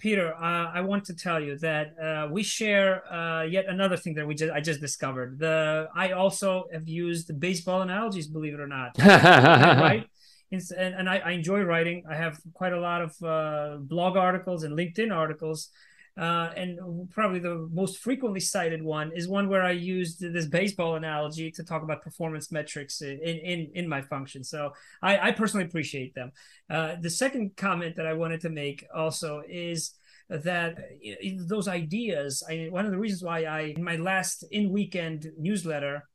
Peter, 0.00 0.34
uh, 0.34 0.72
I 0.72 0.80
want 0.80 1.04
to 1.04 1.14
tell 1.14 1.38
you 1.38 1.58
that 1.58 1.94
uh, 1.98 2.28
we 2.30 2.42
share 2.42 3.04
uh, 3.12 3.42
yet 3.42 3.66
another 3.68 3.96
thing 3.96 4.14
that 4.14 4.26
we 4.26 4.34
just 4.34 4.52
I 4.52 4.60
just 4.60 4.80
discovered. 4.80 5.38
The 5.38 5.88
I 5.94 6.12
also 6.12 6.64
have 6.72 6.88
used 6.88 7.38
baseball 7.38 7.82
analogies, 7.82 8.26
believe 8.26 8.54
it 8.54 8.60
or 8.60 8.66
not. 8.66 8.92
right? 8.98 10.06
And, 10.50 10.62
and 10.76 11.08
I, 11.08 11.18
I, 11.18 11.30
enjoy 11.30 11.60
writing. 11.62 12.02
I 12.10 12.16
have 12.16 12.40
quite 12.54 12.72
a 12.72 12.80
lot 12.80 13.02
of 13.02 13.22
uh, 13.22 13.76
blog 13.78 14.16
articles 14.16 14.64
and 14.64 14.76
LinkedIn 14.76 15.14
articles. 15.14 15.68
Uh, 16.20 16.52
and 16.54 16.78
probably 17.10 17.38
the 17.38 17.66
most 17.72 17.98
frequently 17.98 18.40
cited 18.40 18.82
one 18.82 19.10
is 19.14 19.26
one 19.26 19.48
where 19.48 19.62
I 19.62 19.70
used 19.70 20.20
this 20.20 20.44
baseball 20.44 20.96
analogy 20.96 21.50
to 21.52 21.64
talk 21.64 21.82
about 21.82 22.02
performance 22.02 22.52
metrics 22.52 23.00
in 23.00 23.18
in, 23.20 23.70
in 23.72 23.88
my 23.88 24.02
function. 24.02 24.44
So 24.44 24.74
I, 25.00 25.28
I 25.28 25.32
personally 25.32 25.64
appreciate 25.64 26.14
them. 26.14 26.32
Uh, 26.68 26.96
the 27.00 27.08
second 27.08 27.56
comment 27.56 27.96
that 27.96 28.06
I 28.06 28.12
wanted 28.12 28.42
to 28.42 28.50
make 28.50 28.84
also 28.94 29.42
is 29.48 29.94
that 30.28 30.78
those 31.46 31.68
ideas. 31.68 32.42
I, 32.46 32.68
one 32.70 32.84
of 32.84 32.92
the 32.92 32.98
reasons 32.98 33.22
why 33.22 33.44
I 33.44 33.60
in 33.76 33.82
my 33.82 33.96
last 33.96 34.44
in 34.50 34.70
weekend 34.70 35.26
newsletter, 35.38 36.06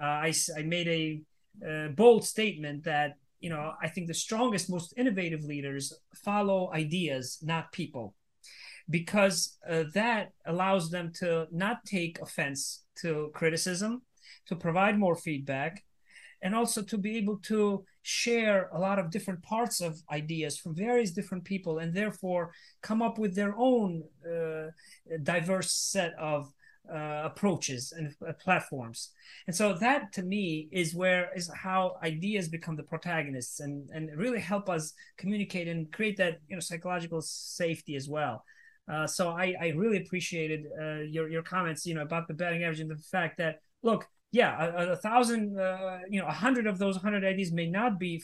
uh, 0.00 0.06
I 0.28 0.32
I 0.56 0.62
made 0.62 0.88
a 0.88 1.20
uh, 1.68 1.88
bold 1.88 2.24
statement 2.24 2.84
that 2.84 3.16
you 3.40 3.50
know, 3.50 3.74
I 3.82 3.88
think 3.88 4.06
the 4.06 4.14
strongest, 4.14 4.70
most 4.70 4.94
innovative 4.96 5.44
leaders 5.44 5.92
follow 6.14 6.72
ideas, 6.72 7.38
not 7.42 7.72
people, 7.72 8.14
because 8.90 9.56
uh, 9.68 9.84
that 9.94 10.32
allows 10.46 10.90
them 10.90 11.12
to 11.14 11.46
not 11.50 11.84
take 11.84 12.20
offense 12.20 12.84
to 12.96 13.30
criticism, 13.34 14.02
to 14.46 14.56
provide 14.56 14.98
more 14.98 15.16
feedback, 15.16 15.82
and 16.42 16.54
also 16.54 16.82
to 16.82 16.98
be 16.98 17.16
able 17.16 17.38
to 17.38 17.84
share 18.02 18.68
a 18.74 18.78
lot 18.78 18.98
of 18.98 19.10
different 19.10 19.42
parts 19.42 19.80
of 19.80 20.00
ideas 20.12 20.58
from 20.58 20.74
various 20.74 21.10
different 21.10 21.42
people 21.42 21.78
and 21.78 21.94
therefore 21.94 22.52
come 22.82 23.00
up 23.00 23.18
with 23.18 23.34
their 23.34 23.54
own 23.56 24.02
uh, 24.30 24.66
diverse 25.22 25.72
set 25.72 26.12
of 26.18 26.52
uh, 26.92 27.22
approaches 27.24 27.94
and 27.96 28.14
uh, 28.28 28.34
platforms. 28.34 29.12
And 29.46 29.56
so 29.56 29.72
that 29.72 30.12
to 30.12 30.22
me 30.22 30.68
is 30.70 30.94
where 30.94 31.30
is 31.34 31.50
how 31.54 31.96
ideas 32.02 32.48
become 32.48 32.76
the 32.76 32.82
protagonists 32.82 33.60
and 33.60 33.88
and 33.88 34.10
really 34.18 34.40
help 34.40 34.68
us 34.68 34.92
communicate 35.16 35.66
and 35.66 35.90
create 35.90 36.18
that 36.18 36.40
you 36.46 36.56
know 36.56 36.60
psychological 36.60 37.22
safety 37.22 37.96
as 37.96 38.06
well 38.06 38.44
uh, 38.88 39.06
so 39.06 39.30
I, 39.30 39.54
I 39.60 39.68
really 39.68 39.98
appreciated 39.98 40.66
uh, 40.80 41.00
your 41.00 41.28
your 41.28 41.42
comments 41.42 41.86
you 41.86 41.94
know 41.94 42.02
about 42.02 42.28
the 42.28 42.34
batting 42.34 42.62
average 42.64 42.80
and 42.80 42.90
the 42.90 42.96
fact 42.96 43.38
that 43.38 43.60
look 43.82 44.06
yeah, 44.34 44.64
a, 44.64 44.92
a 44.92 44.96
thousand, 44.96 45.60
uh, 45.60 45.98
you 46.10 46.20
know, 46.20 46.26
a 46.26 46.32
hundred 46.32 46.66
of 46.66 46.76
those 46.76 46.96
hundred 46.96 47.24
ideas 47.24 47.52
may 47.52 47.68
not 47.68 48.00
be, 48.00 48.20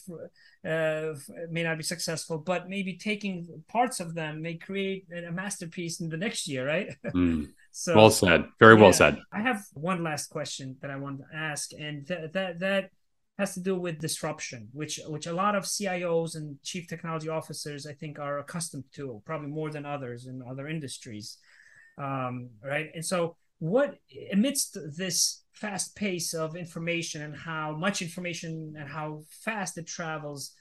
uh, 0.64 1.14
may 1.48 1.62
not 1.62 1.76
be 1.76 1.84
successful, 1.84 2.36
but 2.36 2.68
maybe 2.68 2.96
taking 2.96 3.62
parts 3.68 4.00
of 4.00 4.16
them 4.16 4.42
may 4.42 4.54
create 4.54 5.06
a 5.16 5.30
masterpiece 5.30 6.00
in 6.00 6.08
the 6.08 6.16
next 6.16 6.48
year, 6.48 6.66
right? 6.66 6.88
Mm. 7.14 7.52
so 7.70 7.94
well 7.94 8.10
said, 8.10 8.44
very 8.58 8.74
yeah, 8.74 8.82
well 8.82 8.92
said. 8.92 9.18
I 9.32 9.40
have 9.40 9.62
one 9.74 10.02
last 10.02 10.30
question 10.30 10.76
that 10.82 10.90
I 10.90 10.96
want 10.96 11.20
to 11.20 11.26
ask, 11.32 11.70
and 11.78 12.04
that 12.08 12.32
that 12.32 12.58
that 12.58 12.90
has 13.40 13.54
to 13.54 13.60
do 13.60 13.74
with 13.74 13.98
disruption, 13.98 14.68
which 14.72 15.00
which 15.08 15.26
a 15.26 15.32
lot 15.32 15.54
of 15.56 15.64
CIOs 15.64 16.36
and 16.36 16.62
chief 16.62 16.86
technology 16.86 17.28
officers 17.28 17.86
I 17.86 17.94
think 17.94 18.18
are 18.18 18.38
accustomed 18.38 18.84
to, 18.96 19.22
probably 19.24 19.48
more 19.48 19.70
than 19.70 19.86
others 19.86 20.26
in 20.26 20.42
other 20.48 20.68
industries, 20.68 21.38
um, 21.98 22.50
right? 22.62 22.88
And 22.94 23.04
so, 23.04 23.36
what 23.58 23.96
amidst 24.32 24.78
this 24.96 25.44
fast 25.52 25.96
pace 25.96 26.34
of 26.34 26.56
information 26.56 27.22
and 27.22 27.36
how 27.36 27.76
much 27.76 28.02
information 28.02 28.74
and 28.78 28.88
how 28.88 29.22
fast 29.44 29.78
it 29.78 29.86
travels, 29.86 30.52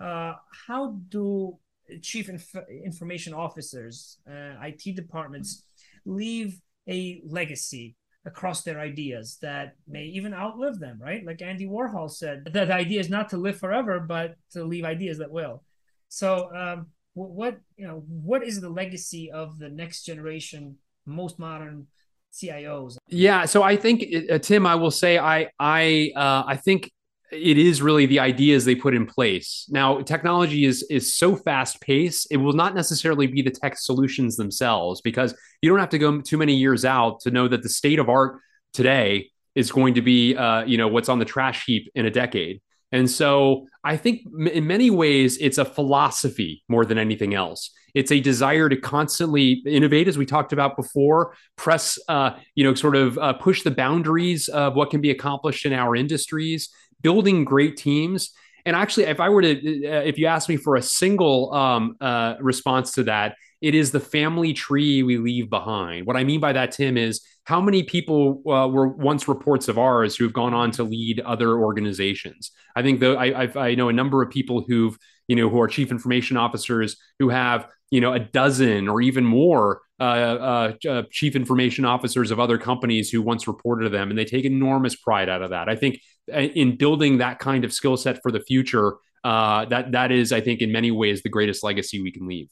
uh, 0.00 0.34
how 0.66 0.96
do 1.08 1.58
chief 2.02 2.28
inf- 2.28 2.68
information 2.84 3.32
officers, 3.34 4.18
uh, 4.28 4.54
IT 4.62 4.96
departments 4.96 5.64
leave 6.04 6.60
a 6.88 7.22
legacy 7.26 7.96
across 8.26 8.62
their 8.62 8.80
ideas 8.80 9.38
that 9.42 9.74
may 9.86 10.04
even 10.04 10.32
outlive 10.32 10.78
them, 10.78 10.98
right? 11.00 11.24
Like 11.24 11.42
Andy 11.42 11.66
Warhol 11.66 12.10
said, 12.10 12.44
that 12.52 12.68
the 12.68 12.74
idea 12.74 13.00
is 13.00 13.10
not 13.10 13.28
to 13.30 13.36
live 13.36 13.58
forever, 13.58 14.00
but 14.00 14.36
to 14.52 14.64
leave 14.64 14.84
ideas 14.84 15.18
that 15.18 15.30
will. 15.30 15.62
So, 16.08 16.54
um, 16.54 16.86
what 17.14 17.58
you 17.76 17.86
know, 17.86 18.02
what 18.08 18.42
is 18.42 18.60
the 18.60 18.68
legacy 18.68 19.30
of 19.30 19.58
the 19.58 19.68
next 19.68 20.04
generation, 20.04 20.76
most 21.06 21.38
modern 21.38 21.86
CIOs? 22.32 22.96
Yeah, 23.08 23.44
so 23.44 23.62
I 23.62 23.76
think 23.76 24.04
uh, 24.30 24.38
Tim, 24.38 24.66
I 24.66 24.74
will 24.74 24.90
say 24.90 25.18
I 25.18 25.48
I 25.58 26.10
uh, 26.16 26.42
I 26.46 26.56
think 26.56 26.90
it 27.34 27.58
is 27.58 27.82
really 27.82 28.06
the 28.06 28.20
ideas 28.20 28.64
they 28.64 28.74
put 28.74 28.94
in 28.94 29.06
place. 29.06 29.66
Now, 29.68 30.00
technology 30.00 30.64
is 30.64 30.82
is 30.90 31.16
so 31.16 31.36
fast 31.36 31.80
paced; 31.80 32.28
it 32.30 32.36
will 32.38 32.52
not 32.52 32.74
necessarily 32.74 33.26
be 33.26 33.42
the 33.42 33.50
tech 33.50 33.76
solutions 33.78 34.36
themselves 34.36 35.00
because 35.00 35.34
you 35.60 35.70
don't 35.70 35.78
have 35.78 35.90
to 35.90 35.98
go 35.98 36.20
too 36.20 36.38
many 36.38 36.54
years 36.54 36.84
out 36.84 37.20
to 37.20 37.30
know 37.30 37.48
that 37.48 37.62
the 37.62 37.68
state 37.68 37.98
of 37.98 38.08
art 38.08 38.40
today 38.72 39.30
is 39.54 39.70
going 39.70 39.94
to 39.94 40.02
be 40.02 40.36
uh, 40.36 40.64
you 40.64 40.78
know 40.78 40.88
what's 40.88 41.08
on 41.08 41.18
the 41.18 41.24
trash 41.24 41.64
heap 41.66 41.90
in 41.94 42.06
a 42.06 42.10
decade. 42.10 42.60
And 42.92 43.10
so 43.10 43.66
I 43.82 43.96
think 43.96 44.20
in 44.52 44.68
many 44.68 44.88
ways 44.88 45.36
it's 45.38 45.58
a 45.58 45.64
philosophy 45.64 46.62
more 46.68 46.84
than 46.84 46.96
anything 46.96 47.34
else. 47.34 47.70
It's 47.94 48.10
a 48.10 48.20
desire 48.20 48.68
to 48.68 48.76
constantly 48.76 49.62
innovate, 49.66 50.08
as 50.08 50.18
we 50.18 50.26
talked 50.26 50.52
about 50.52 50.76
before, 50.76 51.34
press, 51.56 51.98
uh, 52.08 52.30
you 52.54 52.64
know, 52.64 52.74
sort 52.74 52.96
of 52.96 53.16
uh, 53.18 53.34
push 53.34 53.62
the 53.62 53.70
boundaries 53.70 54.48
of 54.48 54.74
what 54.74 54.90
can 54.90 55.00
be 55.00 55.10
accomplished 55.10 55.64
in 55.64 55.72
our 55.72 55.94
industries, 55.94 56.70
building 57.04 57.44
great 57.44 57.76
teams. 57.76 58.32
And 58.66 58.74
actually, 58.74 59.04
if 59.04 59.20
I 59.20 59.28
were 59.28 59.42
to, 59.42 59.52
uh, 59.52 60.00
if 60.00 60.18
you 60.18 60.26
ask 60.26 60.48
me 60.48 60.56
for 60.56 60.74
a 60.74 60.82
single 60.82 61.54
um, 61.54 61.96
uh, 62.00 62.34
response 62.40 62.92
to 62.92 63.04
that, 63.04 63.36
it 63.60 63.74
is 63.74 63.92
the 63.92 64.00
family 64.00 64.52
tree 64.52 65.02
we 65.02 65.18
leave 65.18 65.48
behind. 65.48 66.06
What 66.06 66.16
I 66.16 66.24
mean 66.24 66.40
by 66.40 66.52
that, 66.54 66.72
Tim, 66.72 66.96
is 66.96 67.20
how 67.44 67.60
many 67.60 67.82
people 67.82 68.42
uh, 68.46 68.68
were 68.68 68.88
once 68.88 69.28
reports 69.28 69.68
of 69.68 69.78
ours 69.78 70.16
who 70.16 70.24
have 70.24 70.32
gone 70.32 70.54
on 70.54 70.70
to 70.72 70.82
lead 70.82 71.20
other 71.20 71.58
organizations. 71.58 72.50
I 72.74 72.82
think 72.82 73.00
though 73.00 73.16
I, 73.16 73.50
I 73.54 73.74
know 73.74 73.88
a 73.88 73.92
number 73.92 74.22
of 74.22 74.30
people 74.30 74.64
who've 74.66 74.98
you 75.28 75.36
know 75.36 75.48
who 75.48 75.60
are 75.60 75.68
chief 75.68 75.90
information 75.90 76.36
officers 76.36 76.96
who 77.18 77.28
have 77.28 77.66
you 77.90 78.00
know 78.00 78.12
a 78.12 78.18
dozen 78.18 78.88
or 78.88 79.00
even 79.00 79.24
more 79.24 79.80
uh, 80.04 80.74
uh, 80.86 80.88
uh, 80.90 81.02
chief 81.10 81.34
information 81.34 81.84
officers 81.84 82.30
of 82.30 82.38
other 82.38 82.58
companies 82.58 83.10
who 83.10 83.22
once 83.22 83.46
reported 83.46 83.84
to 83.84 83.88
them, 83.88 84.10
and 84.10 84.18
they 84.18 84.24
take 84.24 84.44
enormous 84.44 84.94
pride 84.94 85.28
out 85.28 85.42
of 85.42 85.50
that. 85.50 85.68
I 85.68 85.76
think 85.76 86.00
uh, 86.32 86.40
in 86.40 86.76
building 86.76 87.18
that 87.18 87.38
kind 87.38 87.64
of 87.64 87.72
skill 87.72 87.96
set 87.96 88.20
for 88.22 88.30
the 88.30 88.40
future, 88.40 88.96
uh, 89.24 89.64
that 89.66 89.92
that 89.92 90.12
is, 90.12 90.32
I 90.32 90.40
think, 90.40 90.60
in 90.60 90.70
many 90.70 90.90
ways, 90.90 91.22
the 91.22 91.30
greatest 91.30 91.64
legacy 91.64 92.02
we 92.02 92.12
can 92.12 92.28
leave. 92.28 92.48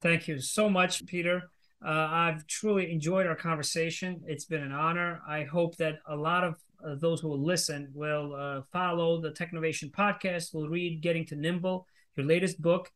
Thank 0.00 0.28
you 0.28 0.40
so 0.40 0.70
much, 0.70 1.04
Peter. 1.06 1.50
Uh, 1.84 2.08
I've 2.10 2.46
truly 2.46 2.92
enjoyed 2.92 3.26
our 3.26 3.36
conversation. 3.36 4.22
It's 4.26 4.44
been 4.44 4.62
an 4.62 4.72
honor. 4.72 5.20
I 5.28 5.44
hope 5.44 5.76
that 5.76 5.98
a 6.06 6.16
lot 6.16 6.44
of 6.44 6.54
those 7.00 7.20
who 7.20 7.28
will 7.28 7.44
listen 7.44 7.90
will 7.92 8.64
follow 8.72 9.20
the 9.20 9.30
Technovation 9.30 9.90
podcast, 9.90 10.54
will 10.54 10.68
read 10.68 11.02
Getting 11.02 11.26
to 11.26 11.36
Nimble, 11.36 11.86
your 12.16 12.26
latest 12.26 12.62
book. 12.62 12.92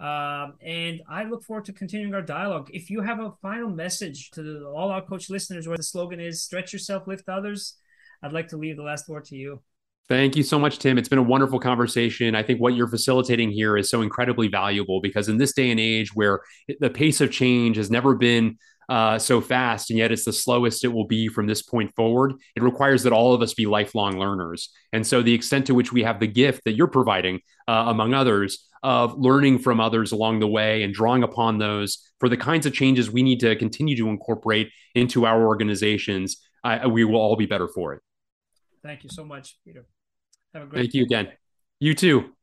Um, 0.00 0.54
and 0.62 1.02
I 1.08 1.24
look 1.24 1.44
forward 1.44 1.66
to 1.66 1.74
continuing 1.74 2.14
our 2.14 2.22
dialogue. 2.22 2.70
If 2.72 2.88
you 2.88 3.02
have 3.02 3.20
a 3.20 3.32
final 3.42 3.68
message 3.68 4.30
to 4.30 4.42
the, 4.42 4.66
All 4.66 4.90
Out 4.90 5.06
Coach 5.06 5.28
listeners, 5.28 5.68
where 5.68 5.76
the 5.76 5.82
slogan 5.82 6.20
is 6.20 6.42
stretch 6.42 6.72
yourself, 6.72 7.06
lift 7.06 7.28
others, 7.28 7.76
I'd 8.22 8.32
like 8.32 8.48
to 8.48 8.56
leave 8.56 8.76
the 8.76 8.82
last 8.82 9.08
word 9.08 9.26
to 9.26 9.36
you. 9.36 9.60
Thank 10.08 10.36
you 10.36 10.42
so 10.42 10.58
much, 10.58 10.78
Tim. 10.78 10.98
It's 10.98 11.08
been 11.08 11.18
a 11.18 11.22
wonderful 11.22 11.60
conversation. 11.60 12.34
I 12.34 12.42
think 12.42 12.60
what 12.60 12.74
you're 12.74 12.88
facilitating 12.88 13.50
here 13.50 13.76
is 13.76 13.88
so 13.88 14.02
incredibly 14.02 14.48
valuable 14.48 15.00
because 15.00 15.28
in 15.28 15.36
this 15.36 15.52
day 15.52 15.70
and 15.70 15.78
age 15.78 16.14
where 16.14 16.40
the 16.80 16.90
pace 16.90 17.20
of 17.20 17.30
change 17.30 17.76
has 17.76 17.90
never 17.90 18.16
been 18.16 18.58
uh, 18.90 19.18
so 19.18 19.40
fast, 19.40 19.88
and 19.90 19.98
yet 19.98 20.10
it's 20.10 20.24
the 20.24 20.32
slowest 20.32 20.84
it 20.84 20.88
will 20.88 21.06
be 21.06 21.28
from 21.28 21.46
this 21.46 21.62
point 21.62 21.94
forward. 21.94 22.34
It 22.56 22.62
requires 22.62 23.04
that 23.04 23.12
all 23.12 23.32
of 23.32 23.40
us 23.40 23.54
be 23.54 23.64
lifelong 23.64 24.18
learners. 24.18 24.70
And 24.92 25.06
so, 25.06 25.22
the 25.22 25.32
extent 25.32 25.66
to 25.66 25.74
which 25.74 25.92
we 25.92 26.02
have 26.02 26.18
the 26.18 26.26
gift 26.26 26.64
that 26.64 26.72
you're 26.72 26.88
providing, 26.88 27.40
uh, 27.68 27.84
among 27.86 28.14
others, 28.14 28.66
of 28.82 29.16
learning 29.16 29.60
from 29.60 29.78
others 29.78 30.10
along 30.10 30.40
the 30.40 30.48
way 30.48 30.82
and 30.82 30.92
drawing 30.92 31.22
upon 31.22 31.58
those 31.58 31.98
for 32.18 32.28
the 32.28 32.36
kinds 32.36 32.66
of 32.66 32.72
changes 32.72 33.10
we 33.10 33.22
need 33.22 33.38
to 33.40 33.54
continue 33.56 33.96
to 33.96 34.08
incorporate 34.08 34.70
into 34.94 35.24
our 35.24 35.46
organizations, 35.46 36.38
uh, 36.64 36.88
we 36.90 37.04
will 37.04 37.20
all 37.20 37.36
be 37.36 37.46
better 37.46 37.68
for 37.68 37.92
it. 37.94 38.00
Thank 38.82 39.04
you 39.04 39.10
so 39.10 39.24
much, 39.24 39.56
Peter. 39.64 39.86
Have 40.52 40.64
a 40.64 40.66
great 40.66 40.80
Thank 40.80 40.94
you 40.94 41.04
again. 41.04 41.28
You 41.78 41.94
too. 41.94 42.34